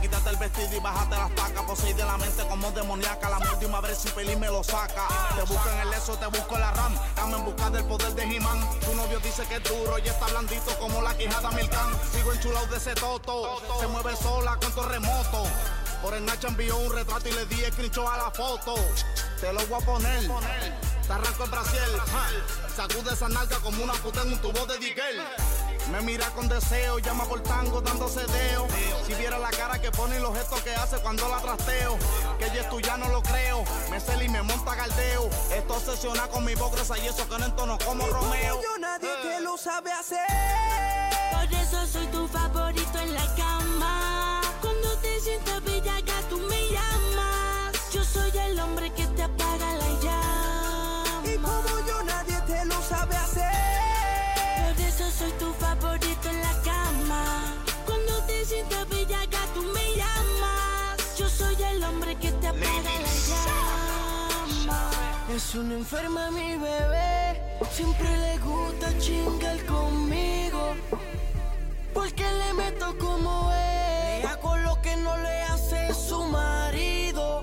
Quítate 0.00 0.30
el 0.30 0.36
vestido 0.36 0.76
y 0.76 0.80
bájate 0.80 1.16
las 1.16 1.34
tacas. 1.34 1.62
Poseí 1.64 1.92
de 1.92 2.04
la 2.04 2.16
mente 2.18 2.46
como 2.46 2.70
demoníaca. 2.72 3.28
La 3.28 3.38
última 3.38 3.80
vez 3.80 3.98
si 3.98 4.08
feliz 4.08 4.38
me 4.38 4.46
lo 4.46 4.62
saca. 4.62 5.06
Te 5.34 5.42
busco 5.42 5.68
en 5.70 5.80
el 5.80 5.92
eso, 5.92 6.16
te 6.16 6.26
busco 6.26 6.54
en 6.54 6.60
la 6.60 6.70
RAM. 6.72 6.94
Dame 7.16 7.36
en 7.36 7.44
busca 7.44 7.70
del 7.70 7.84
poder 7.84 8.12
de 8.14 8.22
He-Man. 8.22 8.80
Tu 8.80 8.94
novio 8.94 9.18
dice 9.20 9.46
que 9.46 9.56
es 9.56 9.62
duro 9.64 9.98
y 9.98 10.08
está 10.08 10.26
blandito 10.26 10.78
como 10.78 11.02
la 11.02 11.16
quijada 11.16 11.50
Milkan. 11.50 11.92
Sigo 12.12 12.32
enchulado 12.32 12.66
de 12.66 12.76
ese 12.76 12.94
toto. 12.94 13.60
Se 13.80 13.86
mueve 13.88 14.16
sola 14.16 14.56
con 14.56 14.72
terremoto. 14.72 15.44
Por 16.02 16.14
el 16.14 16.24
Nacha 16.24 16.48
envió 16.48 16.76
un 16.78 16.92
retrato 16.92 17.28
y 17.28 17.32
le 17.32 17.46
di 17.46 17.56
screenshot 17.72 18.06
a 18.08 18.16
la 18.16 18.30
foto. 18.30 18.74
Te 19.40 19.52
lo 19.52 19.66
voy 19.66 19.82
a 19.82 19.86
poner. 19.86 20.30
Te 21.06 21.12
arranco 21.12 21.44
el 21.44 21.50
brasiel. 21.50 21.90
ja. 21.98 22.76
Sacude 22.76 23.12
esa 23.12 23.28
nalga 23.28 23.58
como 23.58 23.84
una 23.84 23.92
puta 23.94 24.22
en 24.22 24.32
un 24.32 24.38
tubo 24.38 24.66
de 24.66 24.78
Diquel. 24.78 25.22
Me 25.90 26.00
mira 26.02 26.30
con 26.30 26.48
deseo, 26.48 26.98
llama 27.00 27.24
por 27.24 27.42
tango 27.42 27.80
dándose 27.80 28.20
deo. 28.26 28.66
Si 29.06 29.14
viera 29.14 29.38
la 29.38 29.50
cara 29.50 29.80
que 29.80 29.90
pone 29.90 30.18
y 30.18 30.20
los 30.20 30.36
gestos 30.36 30.62
que 30.62 30.74
hace 30.74 30.98
cuando 30.98 31.28
la 31.28 31.40
trasteo. 31.40 31.98
Que 32.38 32.46
ella 32.46 32.62
es 32.62 32.70
tuya, 32.70 32.96
no 32.96 33.08
lo 33.08 33.22
creo. 33.22 33.64
Me 33.90 33.98
cela 33.98 34.22
y 34.22 34.28
me 34.28 34.42
monta 34.42 34.74
galdeo. 34.74 35.28
Esto 35.52 35.74
obsesiona 35.74 36.28
con 36.28 36.44
mi 36.44 36.54
boca 36.54 36.76
y 37.02 37.06
eso 37.06 37.28
que 37.28 37.38
no 37.38 37.44
entono 37.44 37.78
como 37.84 38.06
Romeo. 38.06 38.56
Como 38.56 38.62
yo 38.62 38.78
nadie 38.78 39.10
te 39.22 39.40
lo 39.40 39.56
sabe 39.56 39.92
hacer. 39.92 40.18
Por 41.32 41.58
eso 41.58 41.86
soy 41.86 42.06
tu 42.06 42.28
favorito 42.28 42.98
en 42.98 43.14
la 43.14 43.34
cama. 43.34 43.49
Es 65.42 65.54
una 65.54 65.72
enferma 65.72 66.30
mi 66.30 66.54
bebé. 66.54 67.58
Siempre 67.72 68.14
le 68.24 68.38
gusta 68.38 68.86
chingar 68.98 69.64
conmigo. 69.64 70.74
Porque 71.94 72.24
le 72.40 72.52
meto 72.52 72.94
como 72.98 73.50
es. 73.50 74.22
Le 74.22 74.28
hago 74.28 74.56
lo 74.58 74.80
que 74.82 74.94
no 74.96 75.16
le 75.16 75.42
hace 75.44 75.94
su 75.94 76.22
marido. 76.24 77.42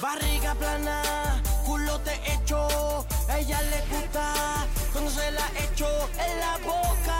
Barriga 0.00 0.54
plana, 0.54 1.42
culo 1.66 1.98
te 2.02 2.14
hecho. 2.32 3.04
Ella 3.36 3.60
le 3.62 3.80
gusta 3.96 4.32
cuando 4.92 5.10
se 5.10 5.28
la 5.32 5.46
echo 5.64 5.88
en 6.24 6.38
la 6.38 6.56
boca. 6.58 7.18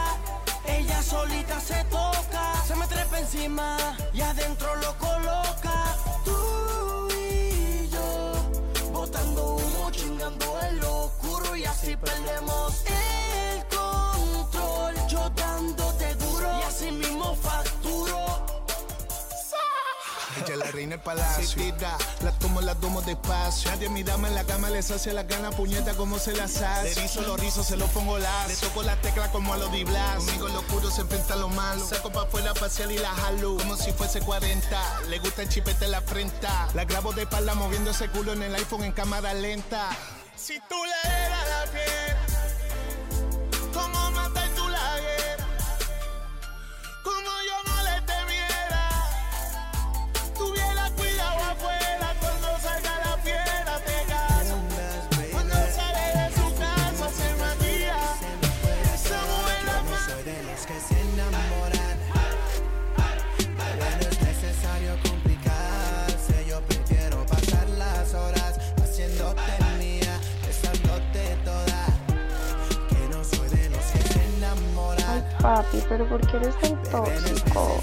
Ella 0.65 1.03
solita 1.03 1.59
se 1.59 1.83
toca, 1.91 2.43
se 2.65 2.73
me 2.77 2.87
trepa 2.87 3.19
encima 3.19 3.77
y 4.13 4.21
adentro 4.21 4.75
lo 4.77 4.97
coloca. 4.97 5.68
Y 11.59 11.65
así 11.65 11.95
perdemos 11.97 12.83
el 12.85 13.65
control. 13.65 14.95
Yo 15.07 15.29
dándote 15.31 16.15
duro 16.15 16.59
y 16.59 16.63
así 16.63 16.91
mismo 16.91 17.35
facturo. 17.35 18.45
Ella 20.37 20.53
es 20.53 20.57
la 20.57 20.71
reina 20.71 20.91
del 20.91 21.01
palacio. 21.01 21.61
tira, 21.61 21.97
la 22.23 22.31
tomo, 22.39 22.61
la 22.61 22.75
tomo 22.75 23.01
despacio. 23.01 23.69
Nadie 23.71 23.89
mi 23.89 24.03
dama 24.03 24.29
en 24.29 24.35
la 24.35 24.45
cama 24.45 24.69
les 24.69 24.89
hace 24.89 25.11
la 25.11 25.23
gana, 25.23 25.51
puñeta 25.51 25.95
como 25.95 26.17
se 26.17 26.33
las 26.33 26.61
hace. 26.61 26.83
Le 26.83 26.91
erizo 26.91 27.21
los 27.21 27.37
rizos, 27.37 27.67
se 27.67 27.75
los 27.75 27.89
pongo 27.89 28.17
lazo. 28.17 28.47
Le 28.47 28.55
toco 28.55 28.83
la 28.83 28.95
tecla 29.01 29.29
como 29.31 29.53
a 29.53 29.57
los 29.57 29.69
Blas. 29.69 30.15
Conmigo 30.15 30.47
lo 30.47 30.59
oscuro 30.59 30.89
se 30.91 31.01
enfrenta 31.01 31.33
a 31.33 31.37
lo 31.37 31.49
malo. 31.49 31.85
Saco 31.85 32.09
pa' 32.09 32.23
afuera 32.23 32.53
pasear 32.53 32.89
y 32.91 32.97
la 32.99 33.09
jalo. 33.09 33.57
Como 33.57 33.75
si 33.75 33.91
fuese 33.91 34.21
40. 34.21 35.01
Le 35.09 35.19
gusta 35.19 35.41
el 35.41 35.49
chipete 35.49 35.85
en 35.85 35.91
la 35.91 36.01
frente. 36.01 36.47
La 36.73 36.85
grabo 36.85 37.11
de 37.11 37.23
espalda 37.23 37.53
moviendo 37.53 37.91
ese 37.91 38.07
culo 38.07 38.31
en 38.31 38.43
el 38.43 38.55
iPhone 38.55 38.83
en 38.83 38.93
cámara 38.93 39.33
lenta. 39.33 39.89
Si 40.39 40.57
tú 40.69 40.75
le 40.85 41.09
dieras 41.09 41.49
la 41.49 41.65
piel, 41.69 42.17
como 43.73 44.11
matar 44.11 44.47
tú 44.55 44.69
la 44.69 44.97
guerra. 45.01 45.45
Como 47.03 47.38
pero 75.89 76.07
¿por 76.07 76.25
qué 76.27 76.37
eres 76.37 76.55
tan 76.59 76.81
tóxico? 76.83 77.79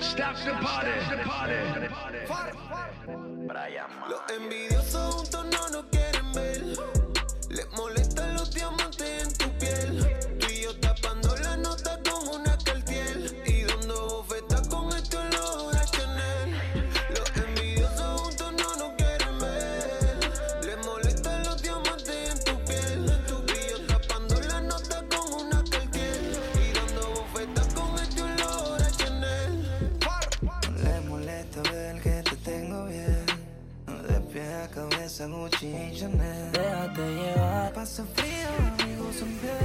Stop 0.00 0.36
the 0.44 0.52
party. 0.62 0.90
Los 4.08 4.22
envidiosos 4.36 5.14
juntos 5.14 5.43
Déjate 35.72 37.00
llevar. 37.00 37.72
Pasa 37.72 38.04
frío, 38.14 38.48
amigos 38.78 39.16
en 39.22 39.32
piel. 39.38 39.56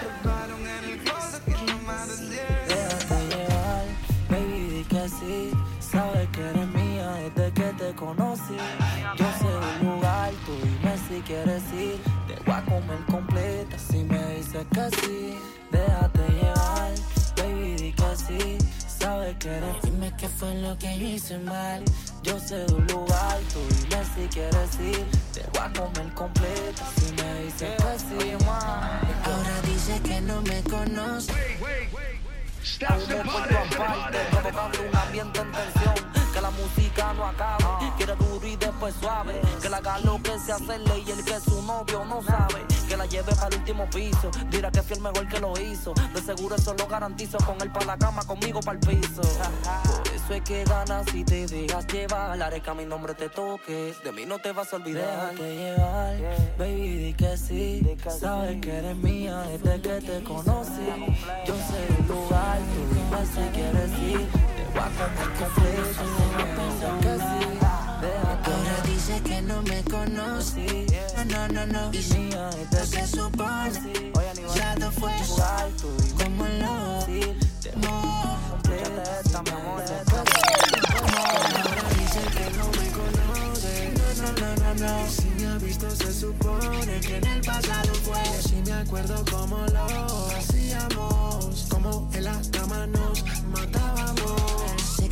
Prepararon 0.00 0.60
en 0.60 0.90
el 0.90 0.98
closet, 1.00 1.42
tiene 1.44 1.74
más 1.82 2.08
de 2.08 2.14
100. 2.14 2.28
Déjate 2.68 3.36
llevar, 3.36 3.84
baby, 4.30 4.68
di 4.70 4.84
que 4.84 5.08
sí. 5.08 5.50
Sabes 5.80 6.28
que 6.28 6.40
eres 6.42 6.68
mía 6.68 7.10
desde 7.34 7.52
que 7.52 7.72
te 7.72 7.94
conocí. 7.94 8.56
Yo 9.16 9.26
sé 9.38 9.80
un 9.80 9.94
lugar, 9.94 10.30
tú 10.44 10.52
dime 10.62 10.94
si 11.08 11.20
quieres 11.22 11.62
ir. 11.72 12.00
Te 12.28 12.34
voy 12.44 12.54
a 12.54 12.64
comer 12.64 12.98
completa 13.10 13.78
si 13.78 14.04
me 14.04 14.36
dices 14.36 14.66
que 14.72 14.90
sí. 15.00 15.38
Déjate 15.72 16.20
llevar, 16.38 16.92
baby, 17.36 17.74
di 17.74 17.92
que 17.92 18.16
sí. 18.16 18.58
Sabes 18.86 19.36
que 19.38 19.48
eres 19.48 19.82
Dime 19.82 20.12
qué 20.16 20.28
fue 20.28 20.54
lo 20.54 20.78
que 20.78 20.98
yo 20.98 21.06
hice 21.06 21.38
mal. 21.38 21.82
Yo 22.26 22.40
sé 22.40 22.56
de 22.56 22.74
un 22.74 22.84
lugar, 22.88 23.38
tú 23.52 23.60
si 24.16 24.26
quieres 24.26 24.80
ir. 24.80 25.06
Te 25.32 25.44
voy 25.52 25.62
a 25.62 25.72
comer 25.72 26.12
completa 26.14 26.84
si 26.98 27.12
me 27.12 27.44
dices 27.44 27.76
que 27.76 27.98
sí. 28.00 28.36
Ahora 29.24 29.60
dice 29.64 30.00
que 30.02 30.20
no 30.22 30.42
me 30.42 30.60
conoce. 30.64 31.32
Stop 32.64 32.98
the 33.06 33.22
party. 33.22 33.54
The 33.54 33.76
party. 33.76 34.18
provocando 34.32 34.78
un 34.88 34.96
ambiente 34.96 35.40
en 35.40 35.52
tensión. 35.52 36.05
La 36.46 36.52
música 36.52 37.12
no 37.14 37.24
acabe. 37.24 37.64
Quiere 37.96 38.14
duro 38.14 38.46
y 38.46 38.54
después 38.54 38.94
suave. 39.00 39.40
Que 39.60 39.68
le 39.68 39.74
haga 39.74 39.98
lo 39.98 40.22
que 40.22 40.38
se 40.38 40.52
hacerle 40.52 41.02
y 41.04 41.10
el 41.10 41.24
que 41.24 41.40
su 41.40 41.60
novio 41.62 42.04
no 42.04 42.22
sabe. 42.22 42.64
Que 42.88 42.96
la 42.96 43.04
lleve 43.04 43.34
para 43.34 43.48
el 43.48 43.56
último 43.56 43.90
piso. 43.90 44.30
Dirá 44.48 44.70
que 44.70 44.80
fui 44.80 44.94
el 44.94 45.02
mejor 45.02 45.26
que 45.26 45.40
lo 45.40 45.58
hizo. 45.58 45.92
De 46.14 46.22
seguro 46.22 46.54
eso 46.54 46.72
lo 46.74 46.86
garantizo. 46.86 47.38
Con 47.38 47.60
él 47.62 47.72
para 47.72 47.86
la 47.86 47.98
cama, 47.98 48.22
conmigo 48.24 48.60
para 48.60 48.78
el 48.78 48.86
piso. 48.86 49.22
Por 49.22 50.14
eso 50.14 50.34
es 50.34 50.42
que 50.42 50.62
ganas 50.62 51.04
si 51.10 51.24
te 51.24 51.48
dejas 51.48 51.84
llevar. 51.88 52.40
Haré 52.40 52.60
que 52.60 52.70
a 52.70 52.74
mi 52.74 52.84
nombre 52.84 53.14
te 53.14 53.28
toques. 53.28 54.00
De 54.04 54.12
mí 54.12 54.24
no 54.24 54.38
te 54.38 54.52
vas 54.52 54.72
a 54.72 54.76
olvidar. 54.76 55.34
Déjate 55.34 55.56
llevar, 55.56 56.16
baby, 56.58 56.96
di 56.96 57.14
que 57.14 57.36
sí. 57.36 57.96
Sabes 58.20 58.60
que 58.60 58.70
eres 58.70 58.96
mía 58.98 59.40
desde 59.50 59.80
que 59.80 60.00
te 60.00 60.22
conocí. 60.22 60.86
Yo 61.44 61.54
sé 61.56 61.86
el 61.98 62.06
lugar, 62.06 62.58
tú 62.60 62.94
dime 62.94 63.26
si 63.26 63.50
quieres 63.52 63.98
ir. 63.98 64.55
No 64.76 64.82
Ahora 68.44 68.76
dice 68.84 69.20
que 69.22 69.40
no 69.40 69.62
me 69.62 69.82
conoce. 69.84 70.86
No, 71.16 71.24
no, 71.24 71.48
no, 71.48 71.66
no. 71.66 71.92
Y 71.94 72.02
si 72.02 72.28
no 72.28 72.50
se 72.84 73.06
supone, 73.06 74.12
ya 74.54 74.74
no 74.76 74.92
fue. 74.92 75.12
Como 76.22 76.44
lo 76.44 76.66
Ahora 76.66 77.08
dice 81.96 82.20
que 82.34 82.46
no 82.58 82.66
me 82.70 82.86
conoce. 82.92 83.72
No, 83.96 84.06
no, 84.22 84.28
no, 84.40 84.48
no, 84.56 84.70
no. 84.74 85.10
Si 85.10 85.28
me 85.38 85.46
ha 85.46 85.56
visto, 85.56 85.90
se 85.90 86.12
supone 86.12 87.00
que 87.00 87.16
en 87.16 87.26
el 87.26 87.40
pasado 87.40 87.94
fue. 88.04 88.22
Si 88.42 88.56
me 88.56 88.72
acuerdo 88.74 89.24
cómo 89.30 89.64
lo 89.72 89.86
hacíamos. 90.36 91.66
Como 91.70 92.10
en 92.12 92.24
la 92.24 92.38
cama 92.52 92.86
nos 92.86 93.24
matábamos. 93.46 94.45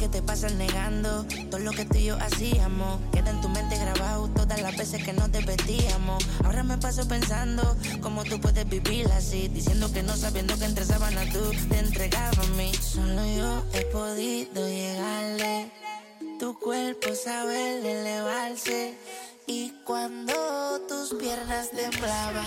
Que 0.05 0.11
te 0.11 0.21
pasas 0.21 0.53
negando 0.53 1.25
todo 1.51 1.61
lo 1.61 1.71
que 1.71 1.87
tú 1.87 1.97
y 1.97 2.05
yo 2.05 2.19
hacíamos. 2.21 3.01
Queda 3.11 3.31
en 3.31 3.41
tu 3.41 3.49
mente 3.49 3.79
grabado 3.79 4.29
todas 4.29 4.61
las 4.61 4.77
veces 4.77 5.03
que 5.03 5.15
nos 5.15 5.33
divertíamos. 5.33 6.23
Ahora 6.45 6.63
me 6.63 6.77
paso 6.77 7.09
pensando 7.09 7.75
cómo 8.03 8.23
tú 8.23 8.39
puedes 8.39 8.69
vivir 8.69 9.07
así, 9.13 9.49
diciendo 9.49 9.91
que 9.91 10.03
no 10.03 10.15
sabiendo 10.15 10.59
que 10.59 10.67
entre 10.67 10.85
sábanas 10.85 11.33
tú 11.33 11.41
te 11.71 11.79
entregabas 11.79 12.37
a 12.39 12.47
mí. 12.49 12.71
Solo 12.75 13.25
yo 13.35 13.65
he 13.73 13.81
podido 13.87 14.69
llegarle. 14.69 15.71
Tu 16.39 16.59
cuerpo 16.59 17.15
sabe 17.15 17.79
elevarse. 17.79 18.99
Y 19.47 19.73
cuando 19.87 20.35
tus 20.87 21.15
piernas 21.19 21.71
temblaban, 21.71 22.45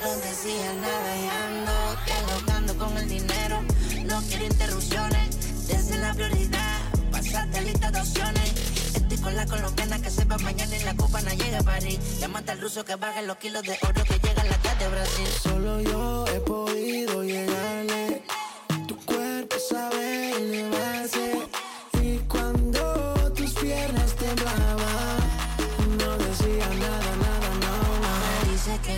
no 0.00 0.16
decía 0.18 0.72
nada 0.80 1.16
y 1.16 1.28
ando 1.46 1.72
dialogando 2.06 2.78
con 2.78 2.96
el 2.96 3.08
dinero. 3.08 3.60
No 4.04 4.20
quiero 4.28 4.44
interrupciones, 4.44 5.33
desde 5.66 5.98
la 5.98 6.12
prioridad, 6.14 6.78
pasarte 7.10 7.60
lista 7.62 7.90
de 7.90 8.00
opciones. 8.00 8.52
Estoy 8.94 9.18
con 9.18 9.36
la 9.36 9.46
colombiana 9.46 9.98
que 10.00 10.10
sepa 10.10 10.38
mañana 10.38 10.76
y 10.76 10.82
la 10.84 10.94
cubana 10.94 11.34
llega 11.34 11.58
a 11.58 11.62
París. 11.62 11.98
Llámate 12.20 12.52
al 12.52 12.60
ruso 12.60 12.84
que 12.84 12.96
baje 12.96 13.22
los 13.22 13.36
kilos 13.38 13.62
de 13.62 13.78
oro 13.82 14.04
que 14.04 14.18
llega 14.18 14.42
a 14.42 14.46
la 14.46 14.58
tarde 14.58 14.84
de 14.84 14.90
Brasil. 14.90 15.26
Solo 15.42 15.80
yo 15.80 16.24
he 16.28 16.40
podido 16.40 17.22
llegarle. 17.24 18.22
Tu 18.86 18.96
cuerpo 19.04 19.56
sabe 19.68 20.32
elevarse. 20.36 21.53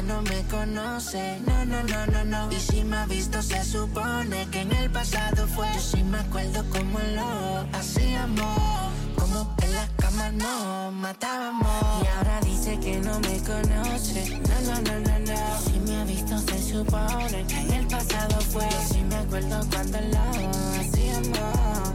No 0.06 0.22
me 0.22 0.42
conoce, 0.44 1.40
no, 1.46 1.64
no, 1.64 1.82
no, 1.82 2.06
no, 2.06 2.24
no. 2.24 2.52
Y 2.52 2.60
si 2.60 2.84
me 2.84 2.96
ha 2.96 3.06
visto, 3.06 3.42
se 3.42 3.62
supone 3.64 4.46
que 4.50 4.60
en 4.60 4.72
el 4.72 4.90
pasado 4.90 5.46
fue. 5.48 5.66
Yo 5.74 5.80
sí 5.80 6.02
me 6.04 6.18
acuerdo 6.18 6.64
cómo 6.70 6.98
lo 6.98 7.66
hacíamos, 7.76 8.92
como 9.16 9.54
en 9.62 9.74
la 9.74 9.88
cama 9.96 10.30
nos 10.32 10.92
matábamos. 10.92 12.04
Y 12.04 12.06
ahora 12.06 12.40
dice 12.42 12.78
que 12.80 12.98
no 13.00 13.18
me 13.20 13.38
conoce, 13.40 14.40
no, 14.40 14.60
no, 14.66 14.80
no, 14.80 15.00
no, 15.00 15.18
no. 15.18 15.60
Si 15.60 15.80
me 15.80 15.96
ha 15.96 16.04
visto, 16.04 16.38
se 16.38 16.62
supone 16.72 17.46
que 17.46 17.60
en 17.60 17.72
el 17.72 17.86
pasado 17.86 18.40
fue. 18.40 18.68
Yo 18.70 18.94
sí 18.94 19.02
me 19.02 19.16
acuerdo 19.16 19.60
cuando 19.70 19.98
lo 20.00 20.80
hacíamos, 20.80 21.85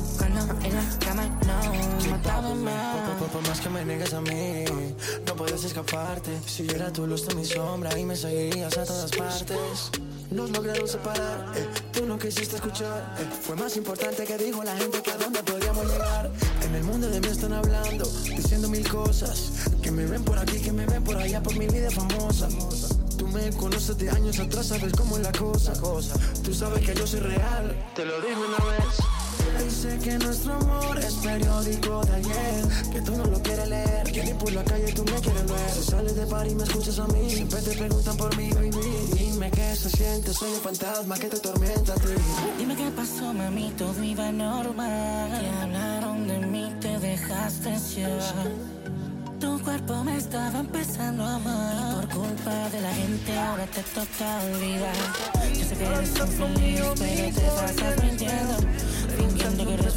cuando 0.45 0.65
en 0.65 0.75
la 0.75 0.99
cama 0.99 1.39
nos 1.95 2.07
matábamos. 2.07 2.71
Por, 3.19 3.27
por 3.29 3.47
más 3.47 3.59
que 3.59 3.69
me 3.69 3.85
niegues 3.85 4.13
a 4.13 4.21
mí, 4.21 4.65
no 5.25 5.35
puedes 5.35 5.63
escaparte. 5.63 6.31
Si 6.45 6.65
yo 6.65 6.75
era 6.75 6.91
tu 6.91 7.05
luz, 7.07 7.27
tú 7.27 7.35
mi 7.35 7.45
sombra 7.45 7.97
y 7.97 8.05
me 8.05 8.15
seguirías 8.15 8.77
a 8.77 8.83
todas 8.83 9.11
partes. 9.11 9.91
Nos 10.31 10.49
lograron 10.51 10.87
separar, 10.87 11.51
eh, 11.55 11.67
tú 11.91 12.05
no 12.05 12.17
quisiste 12.17 12.55
escuchar. 12.55 13.15
eh, 13.19 13.27
fue 13.41 13.55
más 13.57 13.75
importante 13.75 14.23
que 14.23 14.37
dijo 14.37 14.63
la 14.63 14.75
gente 14.77 15.01
que 15.01 15.11
a 15.11 15.17
dónde 15.17 15.43
podríamos 15.43 15.85
llegar. 15.85 16.31
En 16.63 16.75
el 16.75 16.83
mundo 16.83 17.09
de 17.09 17.19
mí 17.19 17.27
están 17.27 17.51
hablando, 17.51 18.05
diciendo 18.05 18.69
mil 18.69 18.87
cosas. 18.87 19.51
Que 19.81 19.91
me 19.91 20.05
ven 20.05 20.23
por 20.23 20.39
aquí, 20.39 20.59
que 20.61 20.71
me 20.71 20.85
ven 20.85 21.03
por 21.03 21.17
allá, 21.17 21.43
por 21.43 21.55
mi 21.57 21.67
vida 21.67 21.91
famosa. 21.91 22.47
Tú 23.17 23.27
me 23.27 23.49
conoces 23.51 23.97
de 23.97 24.09
años 24.09 24.39
atrás, 24.39 24.67
sabes 24.67 24.93
cómo 24.93 25.17
es 25.17 25.23
la 25.23 25.31
cosa. 25.33 25.73
Tú 26.43 26.53
sabes 26.53 26.85
que 26.85 26.95
yo 26.95 27.05
soy 27.05 27.19
real, 27.19 27.75
te 27.93 28.05
lo. 28.05 28.20
Dice 29.81 29.97
que 29.97 30.17
nuestro 30.19 30.53
amor 30.53 30.99
es 30.99 31.13
periódico 31.15 32.05
de 32.05 32.13
ayer 32.13 32.67
Que 32.93 33.01
tú 33.01 33.17
no 33.17 33.25
lo 33.25 33.41
quieres 33.41 33.67
leer 33.67 34.03
Que 34.11 34.23
ni 34.25 34.33
por 34.35 34.51
la 34.51 34.63
calle 34.63 34.93
tú 34.93 35.03
me 35.03 35.13
quieres 35.13 35.47
ver 35.47 35.69
Si 35.71 35.83
sales 35.89 36.15
de 36.15 36.27
par 36.27 36.45
y 36.45 36.53
me 36.53 36.63
escuchas 36.65 36.99
a 36.99 37.07
mí 37.07 37.27
Siempre 37.31 37.61
te 37.63 37.71
preguntan 37.71 38.15
por 38.15 38.37
mí, 38.37 38.51
baby 38.51 38.69
Dime 39.17 39.49
qué 39.49 39.75
se 39.75 39.89
siente, 39.89 40.33
soy 40.33 40.51
un 40.51 40.61
fantasma 40.61 41.17
que 41.17 41.29
te 41.29 41.39
tormenta 41.39 41.93
a 41.93 41.95
ti 41.95 42.13
Dime 42.59 42.75
qué 42.75 42.91
pasó, 42.95 43.33
mami, 43.33 43.73
todo 43.75 44.03
iba 44.03 44.31
normal. 44.31 45.41
Que 45.41 45.49
hablaron 45.49 46.27
de 46.27 46.37
mí, 46.45 46.75
te 46.79 46.99
dejaste 46.99 47.75
llevar. 47.95 48.51
Tu 49.39 49.59
cuerpo 49.63 50.03
me 50.03 50.15
estaba 50.17 50.59
empezando 50.59 51.23
a 51.23 51.35
amar. 51.37 52.07
Por 52.07 52.19
culpa 52.19 52.69
de 52.69 52.81
la 52.81 52.93
gente 52.93 53.39
ahora 53.39 53.65
te 53.65 53.81
toca 53.81 54.43
olvidar. 54.43 54.95
Yo 55.57 55.65
sé 55.65 55.75
que 55.75 55.85
eres 55.85 56.09
infeliz, 56.09 56.81
pero 56.99 57.33
te 57.33 57.41
pasas 57.41 58.03
mintiendo. 58.03 58.90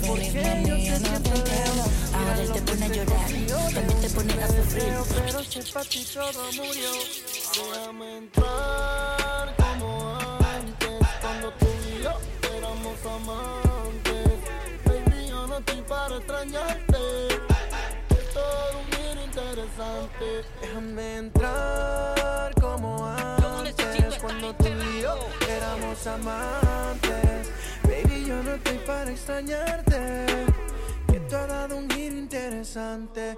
Feliz, 0.00 0.34
mami, 0.34 0.86
yo 0.86 0.98
no 0.98 1.20
te. 1.20 1.30
Ahora 2.14 2.40
él 2.40 2.52
te 2.52 2.60
pone 2.62 2.84
a 2.84 2.88
llorar, 2.88 3.30
también 3.74 4.00
te 4.00 4.10
pone 4.10 4.42
a 4.42 4.48
sufrir. 4.48 4.94
Pero 5.14 5.44
si 5.44 5.72
para 5.72 5.84
ti 5.84 6.06
todo 6.12 6.52
murió, 6.52 6.90
déjame 7.72 8.18
entrar 8.18 9.54
como 9.56 10.16
antes. 10.40 11.08
Cuando 11.20 11.52
tú 11.52 11.66
y 11.88 12.02
yo 12.02 12.12
éramos 12.56 12.98
amantes. 13.06 14.38
Baby, 14.84 15.28
yo 15.28 15.46
no 15.46 15.58
estoy 15.58 15.82
para 15.82 16.16
extrañarte. 16.16 17.28
Es 17.28 18.34
todo 18.34 18.78
un 18.78 18.86
giro 18.92 19.24
interesante. 19.24 20.26
Déjame 20.60 21.16
entrar 21.16 22.54
como 22.60 23.06
antes 23.06 24.18
Cuando 24.20 24.54
tú 24.54 24.66
y 24.66 25.02
yo 25.02 25.14
éramos 25.48 26.06
amantes 26.06 27.63
Yo 28.26 28.42
no 28.42 28.52
estoy 28.52 28.78
para 28.78 29.10
extrañarte 29.10 30.46
Que 31.08 31.20
tú 31.20 31.36
has 31.36 31.46
dado 31.46 31.76
un 31.76 31.90
giro 31.90 32.16
interesante 32.16 33.36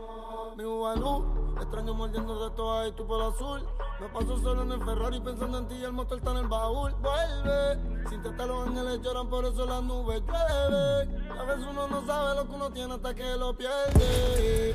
Mi 0.57 0.64
Ubalú, 0.64 1.57
extraño 1.61 1.92
mordiendo 1.92 2.49
de 2.49 2.55
todas 2.55 2.88
y 2.88 2.92
tu 2.92 3.07
pelo 3.07 3.29
azul. 3.29 3.66
Me 4.01 4.09
paso 4.09 4.38
solo 4.38 4.62
en 4.62 4.72
el 4.72 4.85
Ferrari 4.85 5.20
pensando 5.20 5.59
en 5.59 5.68
ti 5.68 5.75
y 5.75 5.85
el 5.85 5.92
motor 5.92 6.18
está 6.18 6.31
en 6.31 6.37
el 6.38 6.49
baúl. 6.49 6.94
Vuelve, 7.03 8.09
sin 8.09 8.22
que 8.22 8.46
los 8.46 8.68
ángeles 8.68 9.01
lloran, 9.03 9.29
por 9.29 9.44
eso 9.44 9.66
las 9.66 9.83
nubes 9.83 10.22
llueven. 10.22 11.31
A 11.31 11.44
veces 11.44 11.66
uno 11.68 11.88
no 11.88 12.07
sabe 12.07 12.37
lo 12.37 12.49
que 12.49 12.55
uno 12.55 12.70
tiene 12.70 12.94
hasta 12.94 13.14
que 13.14 13.37
lo 13.37 13.57
pierde. 13.57 14.75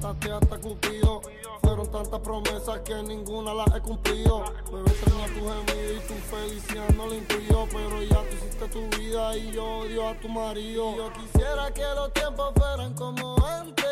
Mataste 0.00 0.32
hasta 0.32 0.58
Cupido. 0.58 1.20
Fueron 1.60 1.90
tantas 1.90 2.20
promesas 2.20 2.80
que 2.80 2.94
ninguna 3.02 3.52
las 3.52 3.74
he 3.74 3.80
cumplido. 3.82 4.44
Me 4.72 4.80
extraño 4.80 5.24
a 5.24 5.26
tu 5.26 5.72
gemido 5.74 5.92
y 5.92 6.00
tu 6.08 6.14
felicidad 6.14 6.88
no 6.96 7.06
la 7.06 7.16
intuyo. 7.16 7.66
Pero 7.70 8.02
ya 8.02 8.22
tú 8.22 8.36
hiciste 8.36 8.68
tu 8.68 8.98
vida 8.98 9.36
y 9.36 9.52
yo 9.52 9.80
odio 9.80 10.08
a 10.08 10.14
tu 10.14 10.28
marido. 10.30 10.96
Yo 10.96 11.12
quisiera 11.12 11.70
que 11.74 11.82
los 11.82 12.12
tiempos 12.14 12.50
fueran 12.56 12.94
como 12.94 13.36
antes. 13.46 13.84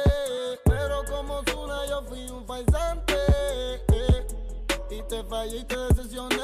Pero 0.65 1.05
como 1.11 1.43
Zuna 1.51 1.87
yo 1.87 2.03
fui 2.05 2.27
un 2.31 2.47
farsante. 2.47 3.15
eh. 3.93 4.27
Y 4.91 5.03
te 5.03 5.23
fallé 5.25 5.59
y 5.59 5.65
te 5.65 5.77
decepcioné. 5.77 6.37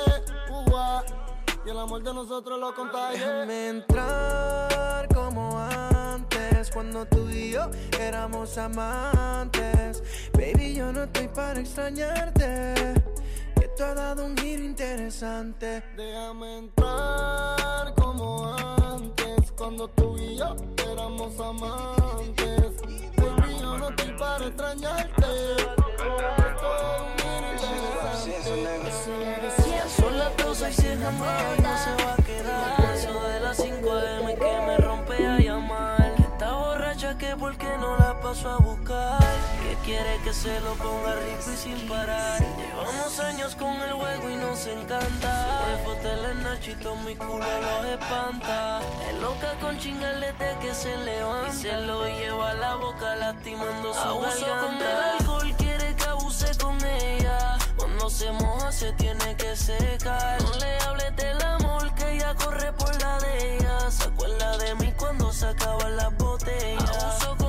Ua. 0.70 1.03
Y 1.66 1.70
el 1.70 1.79
amor 1.79 2.03
de 2.03 2.12
nosotros 2.12 2.61
lo 2.61 2.74
contagié. 2.74 3.20
Déjame 3.20 3.68
entrar 3.68 5.09
como 5.14 5.59
antes 5.59 6.70
Cuando 6.70 7.07
tú 7.07 7.29
y 7.31 7.53
yo 7.53 7.70
éramos 7.98 8.59
amantes. 8.59 10.03
Baby, 10.35 10.74
yo 10.74 10.92
no 10.92 11.05
estoy 11.05 11.29
para 11.29 11.61
extrañarte. 11.61 12.74
Que 13.59 13.68
tú 13.77 13.83
has 13.83 13.94
dado 13.94 14.27
un 14.27 14.37
giro 14.37 14.62
interesante. 14.62 15.83
Déjame 15.96 16.59
entrar 16.59 17.94
como 17.94 18.55
antes 18.55 19.50
Cuando 19.53 19.88
tú 19.88 20.18
y 20.18 20.37
yo 20.37 20.55
éramos 20.87 21.40
amantes. 21.40 22.77
Baby, 23.16 23.59
yo 23.59 23.79
no 23.79 23.88
estoy 23.88 24.12
para 24.18 24.46
extrañarte. 24.46 25.27
Esto 25.57 26.77
es 26.77 27.00
un 27.00 27.16
giro 27.16 28.59
interesante. 28.59 29.63
Son 30.64 30.70
las 30.70 30.70
12 30.70 30.70
y 30.70 30.72
si 30.72 30.87
es 30.88 30.98
jamás 31.00 31.59
no 31.59 31.79
se 31.79 32.05
va 32.05 32.12
a 32.12 32.16
quedar. 32.16 32.94
Eso 32.94 33.22
de 33.29 33.40
las 33.40 33.57
5 33.57 33.92
AM 33.92 34.27
que 34.38 34.66
me 34.66 34.77
rompe 34.79 35.27
a 35.27 35.38
llamar. 35.38 36.14
Está 36.18 36.53
borracha 36.55 37.18
que 37.18 37.37
por 37.37 37.57
qué 37.57 37.77
no 37.79 37.96
la 37.98 38.18
paso 38.20 38.48
a 38.48 38.59
buscar. 38.59 39.20
Que 39.62 39.77
quiere 39.85 40.18
que 40.24 40.33
se 40.33 40.61
lo 40.61 40.74
ponga 40.74 41.16
rico 41.16 41.50
y 41.53 41.57
sin 41.57 41.88
parar. 41.88 42.40
Llevamos 42.57 43.20
años 43.20 43.55
con 43.57 43.74
el 43.83 43.92
juego 43.92 44.31
y 44.31 44.37
nos 44.37 44.66
encanta. 44.66 45.50
En 46.05 46.42
Nachito, 46.42 46.96
mi 46.96 47.14
culo 47.16 47.38
los 47.38 47.85
espanta. 47.87 48.81
Es 49.09 49.20
loca 49.20 49.55
con 49.61 49.79
chingalete 49.79 50.57
que 50.61 50.74
se 50.74 50.96
levanta. 50.98 51.48
Y 51.48 51.53
se 51.53 51.72
lo 51.81 52.07
lleva 52.07 52.50
a 52.50 52.55
la 52.55 52.74
boca 52.77 53.16
lastimando 53.16 53.92
su 53.92 54.00
Abuso 54.00 54.46
con 54.61 54.79
Cuando 58.05 58.19
se 58.19 58.33
moja 58.33 58.71
se 58.71 58.93
tiene 58.93 59.35
que 59.35 59.57
secar. 59.57 60.43
No 60.43 60.53
le 60.59 60.79
hables 60.81 61.17
del 61.17 61.40
amor 61.40 61.95
que 61.95 62.17
ella 62.17 62.35
corre 62.35 62.71
por 62.75 63.01
la 63.01 63.19
de 63.19 63.57
ella. 63.57 63.90
Se 63.90 64.05
acuerda 64.05 64.59
de 64.59 64.75
mí 64.75 64.93
cuando 64.99 65.33
se 65.33 65.47
acaban 65.47 65.97
las 65.97 66.14
botellas. 66.19 67.25
Abuso 67.25 67.43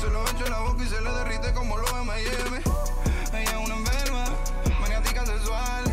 Se 0.00 0.08
lo 0.08 0.24
echo 0.24 0.46
en 0.46 0.50
la 0.50 0.60
boca 0.60 0.82
y 0.82 0.88
se 0.88 0.98
le 0.98 1.12
derrite 1.12 1.52
como 1.52 1.76
lo 1.76 1.86
M&M 2.00 2.62
Ella 3.34 3.50
es 3.50 3.66
una 3.66 3.76
enferma, 3.76 4.24
maniática 4.80 5.26
sexual. 5.26 5.84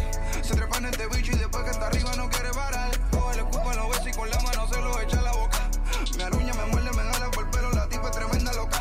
Se 0.42 0.56
trepa 0.56 0.78
en 0.78 0.86
este 0.86 1.08
bicho 1.08 1.34
y 1.34 1.36
después 1.36 1.66
que 1.66 1.72
está 1.72 1.88
arriba 1.88 2.16
no 2.16 2.30
quiere 2.30 2.50
parar. 2.52 2.98
Coge 3.12 3.34
el 3.34 3.46
escupa, 3.46 3.76
lo 3.76 3.90
besa 3.90 4.10
y 4.10 4.14
con 4.14 4.30
la 4.30 4.40
mano 4.40 4.66
se 4.70 4.82
lo 4.82 5.02
echa 5.02 5.20
a 5.20 5.24
la 5.24 5.32
boca. 5.34 5.70
Me 6.16 6.24
aruña, 6.24 6.54
me 6.54 6.66
muerde, 6.68 6.92
me 6.92 7.04
jala 7.04 7.32
por 7.32 7.44
el 7.44 7.50
pelo, 7.50 7.72
la 7.72 7.90
tipa 7.90 8.06
es 8.06 8.12
tremenda 8.12 8.54
loca. 8.54 8.80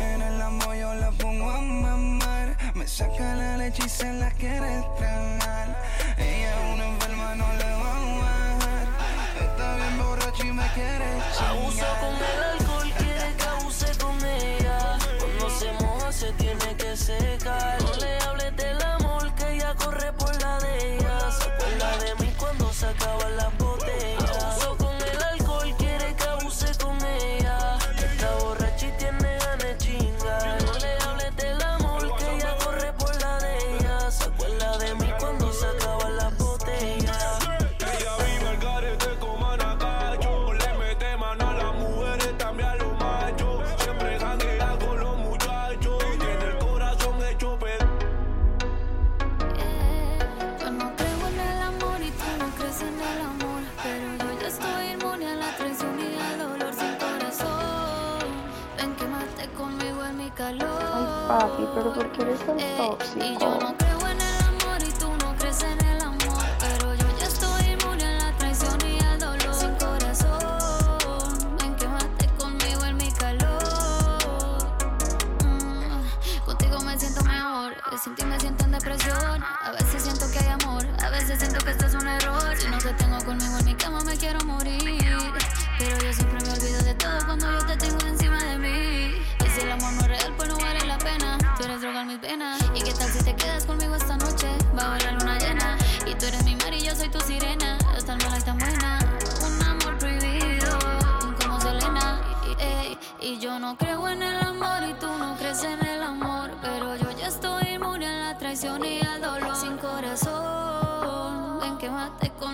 En 0.00 0.20
el 0.20 0.42
amor 0.42 0.74
yo 0.74 0.94
la 0.94 1.12
pongo 1.12 1.50
a 1.50 1.60
mamar. 1.60 2.56
Me 2.74 2.88
saca 2.88 3.36
la 3.36 3.56
leche 3.56 3.84
y 3.86 3.88
se 3.88 4.12
la 4.14 4.32
quiere 4.32 4.84
tragar. 4.98 5.33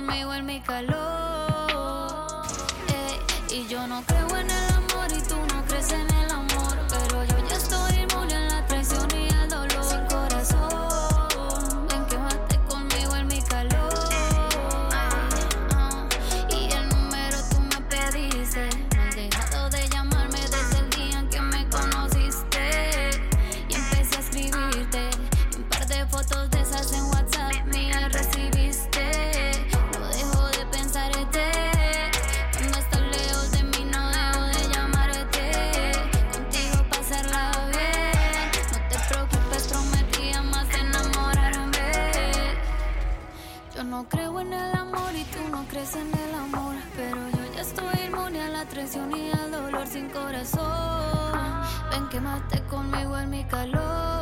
conmigo 0.00 0.32
en 0.32 0.46
mi 0.46 0.60
calor. 0.60 0.99
Quémate 52.10 52.60
conmigo 52.68 53.16
en 53.16 53.30
mi 53.30 53.44
calor. 53.44 54.19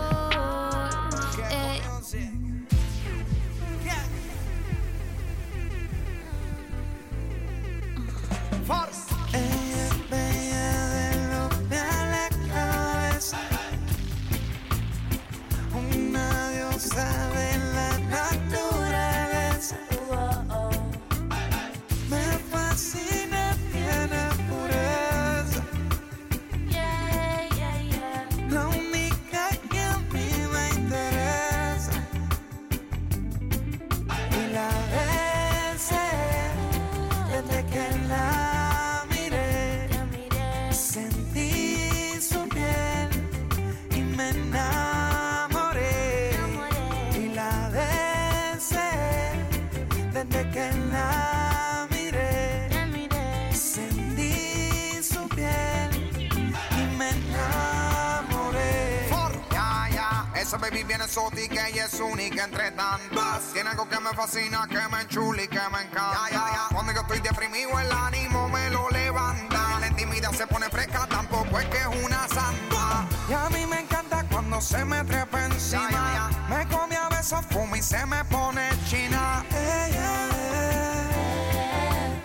entre 62.41 62.71
tantas 62.73 63.53
tiene 63.53 63.71
algo 63.71 63.89
que 63.89 63.99
me 64.01 64.11
fascina, 64.11 64.67
que 64.69 64.79
me 64.89 65.03
enchula 65.03 65.43
y 65.43 65.49
que 65.49 65.61
me 65.73 65.83
encanta. 65.83 66.69
Cuando 66.73 66.93
yo 66.93 67.01
estoy 67.01 67.21
deprimido, 67.21 67.79
el 67.81 67.91
ánimo 67.91 68.49
me 68.49 68.71
lo 68.71 68.89
levanta. 68.91 69.81
La 69.81 69.89
intimidad 69.89 70.33
se 70.33 70.47
pone 70.47 70.69
fresca, 70.69 71.07
tampoco 71.09 71.59
es 71.59 71.67
que 71.67 71.79
es 71.79 72.05
una 72.05 72.29
santa. 72.29 73.07
Y 73.29 73.33
a 73.33 73.49
mí 73.51 73.67
me 73.67 73.81
encanta 73.81 74.25
cuando 74.31 74.61
se 74.61 74.85
me 74.85 75.03
trepa 75.05 75.47
encima. 75.47 76.31
Me 76.49 76.67
come 76.69 76.97
a 76.97 77.09
besos, 77.09 77.45
fuma 77.51 77.77
y 77.79 77.83
se 77.83 78.05
me 78.07 78.25
pone 78.27 78.69
china. 78.89 79.45
Ella 79.51 80.29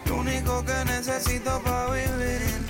lo 0.05 0.17
único 0.17 0.63
que 0.63 0.85
necesito 0.85 1.61
para 1.61 1.91
vivir. 1.91 2.67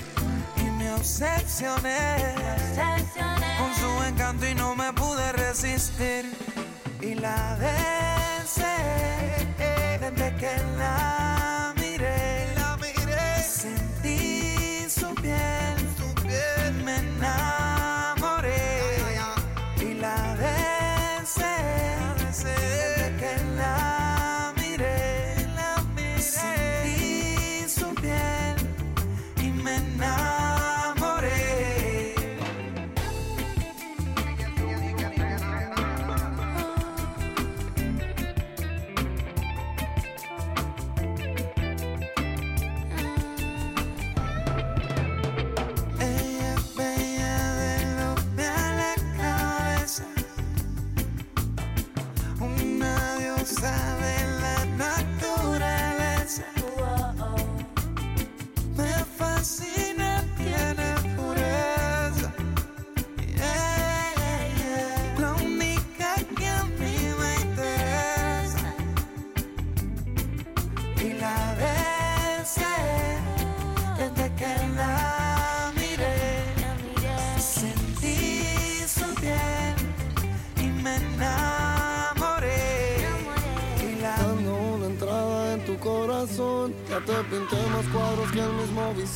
Y 0.56 0.62
me 0.62 0.92
obsesioné, 0.92 2.34
me 2.36 2.94
obsesioné 2.94 3.56
con 3.58 3.74
su 3.74 4.04
encanto 4.04 4.46
y 4.46 4.54
no 4.54 4.74
me 4.74 4.92
pude 4.92 5.32
resistir 5.32 6.33
la 7.24 7.56
vence, 7.58 8.72
vente 10.00 10.28
que 10.40 10.52
la 10.78 11.13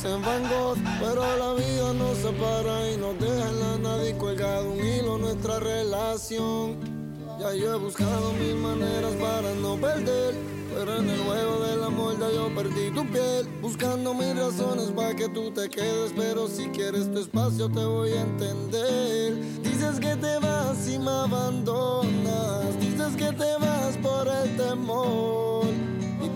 Vincent 0.01 0.25
Van 0.25 0.43
Gogh. 0.43 0.77
Pero 1.01 1.37
la 1.37 1.53
vida 1.55 1.93
nos 1.93 2.17
separa 2.19 2.89
y 2.89 2.97
nos 2.97 3.19
deja 3.19 3.49
en 3.49 3.59
la 3.59 3.77
nadie 3.77 4.17
colgado 4.17 4.71
un 4.71 4.79
hilo 4.79 5.17
nuestra 5.17 5.59
relación. 5.59 6.77
Ya 7.39 7.53
yo 7.53 7.75
he 7.75 7.77
buscado 7.77 8.31
mil 8.33 8.55
maneras 8.55 9.13
para 9.15 9.53
no 9.55 9.75
perder. 9.75 10.35
Pero 10.73 10.95
en 10.97 11.09
el 11.09 11.19
juego 11.19 11.59
del 11.65 11.83
amor 11.83 12.17
ya 12.17 12.31
yo 12.31 12.53
perdí 12.55 12.91
tu 12.91 13.05
piel. 13.11 13.47
Buscando 13.61 14.13
mil 14.13 14.37
razones 14.37 14.91
para 14.95 15.13
que 15.15 15.27
tú 15.27 15.51
te 15.51 15.69
quedes. 15.69 16.13
Pero 16.15 16.47
si 16.47 16.67
quieres 16.69 17.11
tu 17.11 17.19
espacio 17.19 17.69
te 17.69 17.83
voy 17.83 18.11
a 18.11 18.21
entender. 18.21 19.35
Dices 19.63 19.99
que 19.99 20.15
te 20.15 20.39
vas 20.39 20.87
y 20.87 20.97
me 20.97 21.11
abandonas. 21.11 22.79
Dices 22.79 23.17
que 23.17 23.33
te 23.33 23.53
vas 23.57 23.97
por 24.01 24.29
el 24.29 24.55
temor. 24.55 25.48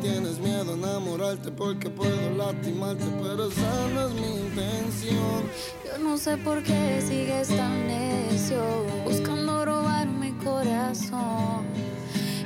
Tienes 0.03 0.37
miedo 0.39 0.73
a 0.73 0.75
enamorarte 0.75 1.49
porque 1.49 1.89
puedo 1.89 2.29
lastimarte. 2.31 3.05
Pero 3.21 3.47
esa 3.47 3.87
no 3.93 4.07
es 4.09 4.13
mi 4.15 4.27
intención. 4.47 5.43
Yo 5.85 5.97
no 6.03 6.17
sé 6.17 6.35
por 6.35 6.61
qué 6.61 7.01
sigues 7.01 7.47
tan 7.47 7.87
necio, 7.87 8.61
buscando 9.05 9.63
robar 9.63 10.05
mi 10.07 10.33
corazón. 10.43 11.65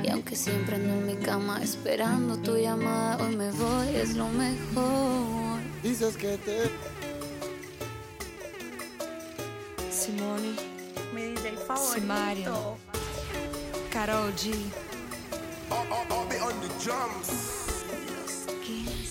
Y 0.04 0.08
aunque 0.08 0.36
siempre 0.36 0.76
ando 0.76 0.92
en 0.94 1.06
mi 1.06 1.16
cama 1.16 1.60
esperando 1.60 2.36
tu 2.36 2.56
llamada, 2.56 3.16
hoy 3.24 3.34
me 3.34 3.50
voy, 3.50 3.88
es 3.96 4.14
lo 4.14 4.28
mejor. 4.28 5.58
Dices 5.82 6.16
que 6.16 6.38
te. 6.38 6.70
Simone, 9.90 10.54
Mi 11.12 11.22
DJ 11.22 11.56
favorito. 11.56 11.92
Simaria, 11.92 12.52
Carol 13.90 14.32
G. 14.36 14.54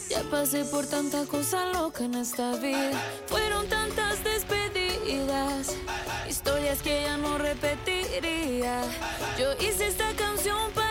Ya 0.10 0.24
pasé 0.32 0.64
por 0.66 0.86
tanta 0.86 1.26
cosa 1.26 1.66
loca 1.74 2.03
en 2.03 2.16
esta 2.16 2.55
vida. 2.55 3.01
Fueron 3.28 3.68
tantas 3.68 4.24
despedidas, 4.24 5.76
historias 6.30 6.82
que 6.82 7.03
ya 7.03 7.18
no 7.18 7.38
repetiría. 7.38 8.82
Yo 9.38 9.53
hice 9.60 9.88
esta 9.88 10.14
canción 10.16 10.72
para 10.74 10.86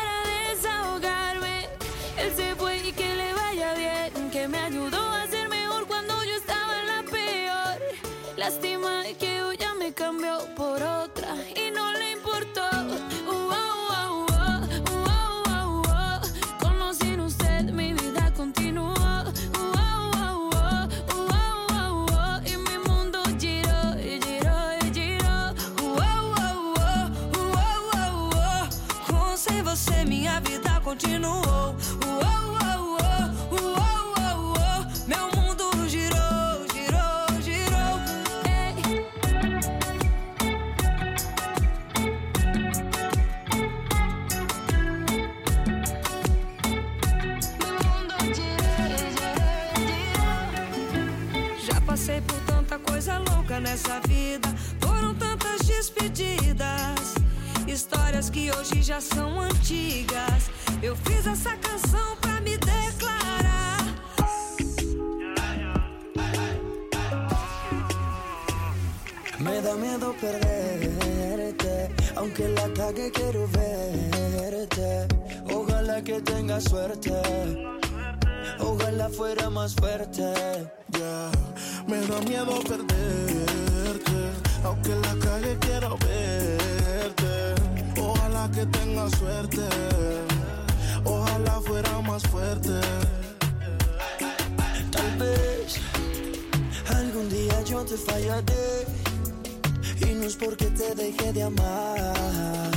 es 100.27 100.35
porque 100.35 100.67
te 100.67 100.93
dejé 100.97 101.33
de 101.33 101.45
amar, 101.45 102.71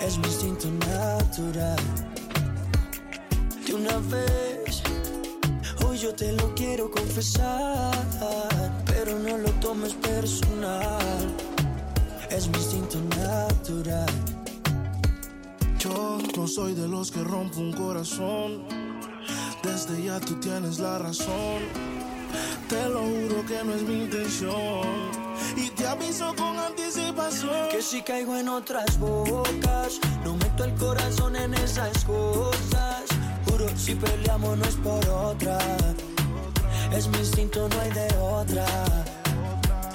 es 0.00 0.16
mi 0.16 0.24
instinto 0.24 0.68
natural. 0.88 1.76
De 3.66 3.74
una 3.74 3.98
vez, 4.08 4.82
hoy 5.84 5.98
yo 5.98 6.14
te 6.14 6.32
lo 6.32 6.54
quiero 6.54 6.90
confesar, 6.90 7.92
pero 8.86 9.18
no 9.18 9.36
lo 9.36 9.50
tomes 9.60 9.92
personal, 9.92 11.36
es 12.30 12.48
mi 12.48 12.56
instinto 12.56 12.98
natural. 13.18 14.08
Yo 15.78 16.18
no 16.34 16.46
soy 16.48 16.72
de 16.72 16.88
los 16.88 17.10
que 17.10 17.22
rompo 17.22 17.60
un 17.60 17.72
corazón. 17.72 18.62
Desde 19.62 20.02
ya 20.02 20.18
tú 20.20 20.34
tienes 20.40 20.78
la 20.78 20.98
razón. 20.98 21.60
Te 22.68 22.88
lo 22.88 23.00
juro 23.00 23.44
que 23.46 23.64
no 23.64 23.74
es 23.74 23.82
mi 23.82 24.04
intención. 24.04 25.19
Te 25.80 25.86
aviso 25.86 26.34
con 26.36 26.58
anticipación. 26.58 27.70
Que 27.70 27.80
si 27.80 28.02
caigo 28.02 28.36
en 28.36 28.50
otras 28.50 28.98
bocas, 28.98 29.98
no 30.22 30.36
meto 30.36 30.64
el 30.64 30.74
corazón 30.74 31.34
en 31.36 31.54
esas 31.54 32.04
cosas. 32.04 33.04
Juro, 33.46 33.66
si 33.78 33.94
peleamos 33.94 34.58
no 34.58 34.64
es 34.66 34.74
por 34.74 35.08
otra. 35.08 35.58
Es 36.92 37.08
mi 37.08 37.16
instinto, 37.16 37.66
no 37.66 37.80
hay 37.80 37.90
de 37.92 38.14
otra. 38.18 38.66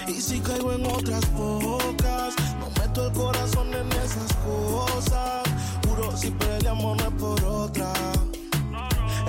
Y 0.08 0.20
si 0.20 0.40
caigo 0.40 0.74
en 0.74 0.88
otras 0.88 1.32
bocas, 1.34 2.34
no 2.60 2.68
meto 2.82 3.06
el 3.06 3.14
corazón 3.14 3.72
en 3.76 3.92
esas 3.92 4.34
cosas. 4.44 5.44
Juro, 5.88 6.18
si 6.18 6.32
peleamos 6.32 6.98
no 6.98 7.04
es 7.04 7.14
por 7.14 7.44
otra. 7.44 7.94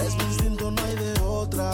Es 0.03 0.17
mi 0.17 0.25
instinto, 0.25 0.71
no 0.71 0.83
hay 0.85 0.97
de 0.97 1.21
otra. 1.21 1.71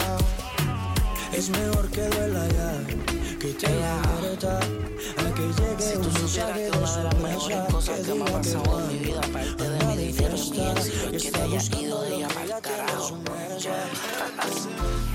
Es 1.31 1.49
mejor 1.51 1.89
que 1.89 2.01
duela 2.01 2.45
ya, 2.49 3.22
que 3.43 3.49
a 3.49 5.33
que 5.35 5.41
llegue 5.41 5.81
Si 5.81 5.97
tú 5.97 6.09
supieras 6.11 6.57
que 6.57 6.69
una 6.77 6.97
de 6.97 7.03
las 7.03 7.15
mejores 7.19 7.73
cosas 7.73 7.99
que 7.99 8.13
me 8.13 8.23
ha 8.23 8.25
pasado 8.25 8.79
en 8.79 8.87
mi 8.87 8.99
vida, 8.99 9.19
aparte 9.19 9.69
de 9.69 9.85
mi 9.85 9.97
dinero, 9.97 10.33
mi 10.33 10.59
éxito, 10.61 11.11
es 11.11 11.23
que 11.23 11.31
te 11.31 11.41
hayas 11.41 11.69
ido 11.71 12.01
de 12.03 12.15
ella 12.15 12.27
para 12.29 12.55
el 12.55 12.61
carajo. 12.61 13.17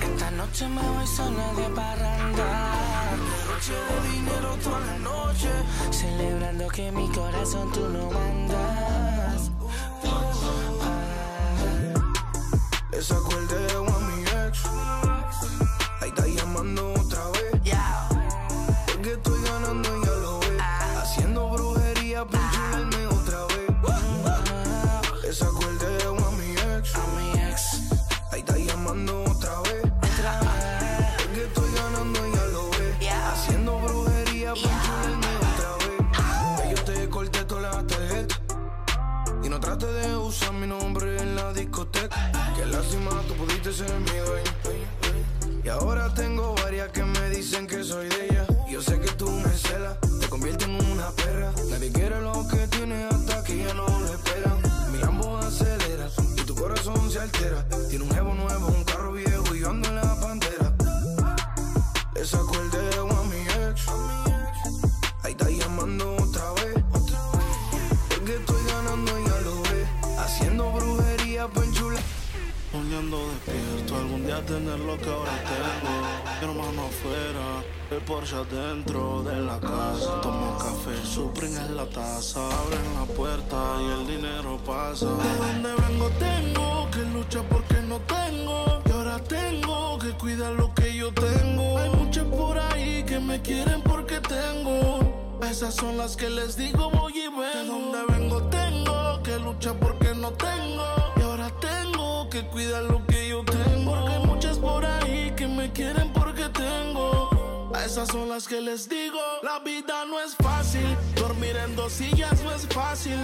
Esta 0.03 0.31
noche 0.31 0.67
me 0.67 0.81
voy 0.81 1.07
sola 1.07 1.53
de 1.55 1.69
parranda. 1.75 2.75
Noche 3.49 3.73
de 3.73 4.09
dinero 4.11 4.57
toda 4.63 4.79
la 4.79 4.99
noche. 4.99 5.49
Celebrando 5.89 6.67
que 6.67 6.91
mi 6.91 7.09
corazón 7.09 7.71
tú 7.71 7.89
no 7.89 8.11
mandas. 8.11 9.49
Esa 12.91 13.15
quieren 93.41 93.81
porque 93.81 94.19
tengo. 94.21 95.39
Esas 95.49 95.75
son 95.75 95.97
las 95.97 96.15
que 96.15 96.29
les 96.29 96.55
digo 96.55 96.89
voy 96.91 97.13
y 97.17 97.27
vengo. 97.27 97.41
De 97.41 97.65
donde 97.65 98.13
vengo 98.13 98.43
tengo 98.49 99.23
que 99.23 99.39
luchar 99.39 99.75
porque 99.75 100.13
no 100.15 100.31
tengo. 100.33 100.85
Y 101.17 101.21
ahora 101.21 101.49
tengo 101.59 102.29
que 102.29 102.45
cuidar 102.47 102.83
lo 102.83 103.05
que 103.07 103.29
yo 103.29 103.43
tengo. 103.43 103.91
Porque 103.91 104.11
hay 104.11 104.25
muchas 104.25 104.57
por 104.57 104.85
ahí 104.85 105.33
que 105.35 105.47
me 105.47 105.71
quieren 105.71 106.11
porque 106.13 106.49
tengo. 106.49 107.71
Esas 107.83 108.09
son 108.09 108.29
las 108.29 108.47
que 108.47 108.61
les 108.61 108.87
digo. 108.89 109.19
La 109.43 109.59
vida 109.59 110.05
no 110.05 110.19
es 110.19 110.35
fácil. 110.35 110.97
Dormir 111.15 111.55
en 111.57 111.75
dos 111.75 111.93
sillas 111.93 112.41
no 112.43 112.51
es 112.51 112.67
fácil. 112.67 113.17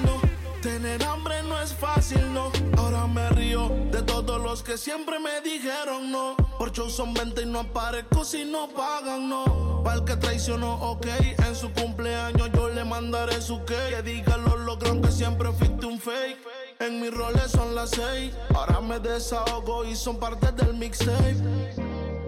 Tener 0.66 1.03
hambre 1.03 1.43
no 1.43 1.61
es 1.61 1.76
fácil, 1.76 2.34
no. 2.34 2.51
Ahora 2.76 3.05
me 3.05 3.30
río 3.30 3.70
de 3.91 4.01
todos 4.01 4.41
los 4.41 4.63
que 4.63 4.80
siempre 4.80 5.20
me 5.20 5.39
dijeron 5.41 6.11
no. 6.11 6.36
Por 6.57 6.72
show 6.72 6.89
son 6.89 7.13
20 7.13 7.43
y 7.43 7.45
no 7.45 7.59
aparezco 7.59 8.26
si 8.26 8.45
no 8.45 8.68
pagan, 8.70 9.30
no. 9.30 9.84
Para 9.84 9.97
el 9.97 10.05
que 10.05 10.16
traicionó, 10.16 10.74
ok. 10.74 11.05
En 11.45 11.55
su 11.55 11.72
cumpleaños 11.72 12.49
yo 12.51 12.70
le 12.70 12.84
mandaré 12.84 13.39
su 13.43 13.63
cake. 13.63 13.97
Que 13.97 14.01
diga 14.01 14.38
los 14.38 14.59
logros 14.61 14.97
que 15.05 15.11
siempre 15.11 15.51
fuiste 15.51 15.86
un 15.86 15.99
fake. 15.99 16.39
En 16.80 16.99
mis 16.99 17.13
roles 17.13 17.51
son 17.51 17.76
las 17.76 17.91
seis. 17.91 18.34
Ahora 18.55 18.82
me 18.82 18.97
desahogo 18.97 19.86
y 19.86 19.95
son 19.95 20.18
parte 20.18 20.51
del 20.51 20.74
mixtape. 20.74 21.36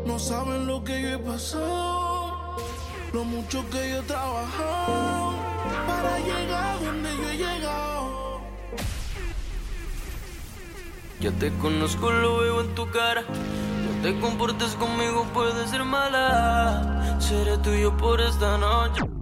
No 0.05 0.19
saben 0.19 0.67
lo 0.67 0.83
que 0.83 1.01
yo 1.01 1.09
he 1.09 1.17
pasado. 1.17 2.57
Lo 3.13 3.23
mucho 3.23 3.67
que 3.71 3.89
yo 3.89 3.97
he 3.97 4.01
trabajado. 4.03 5.33
Para 5.87 6.19
llegar 6.19 6.79
donde 6.83 7.06
Ya 11.19 11.31
te 11.31 11.51
conozco, 11.57 12.11
lo 12.11 12.39
veo 12.39 12.61
en 12.61 12.75
tu 12.75 12.89
cara. 12.91 13.21
No 13.21 14.01
te 14.03 14.19
comportes 14.19 14.75
conmigo, 14.75 15.25
puede 15.33 15.67
ser 15.67 15.83
mala. 15.83 17.17
Seré 17.19 17.57
tuyo 17.57 17.97
por 17.97 18.21
esta 18.21 18.57
noche. 18.59 19.16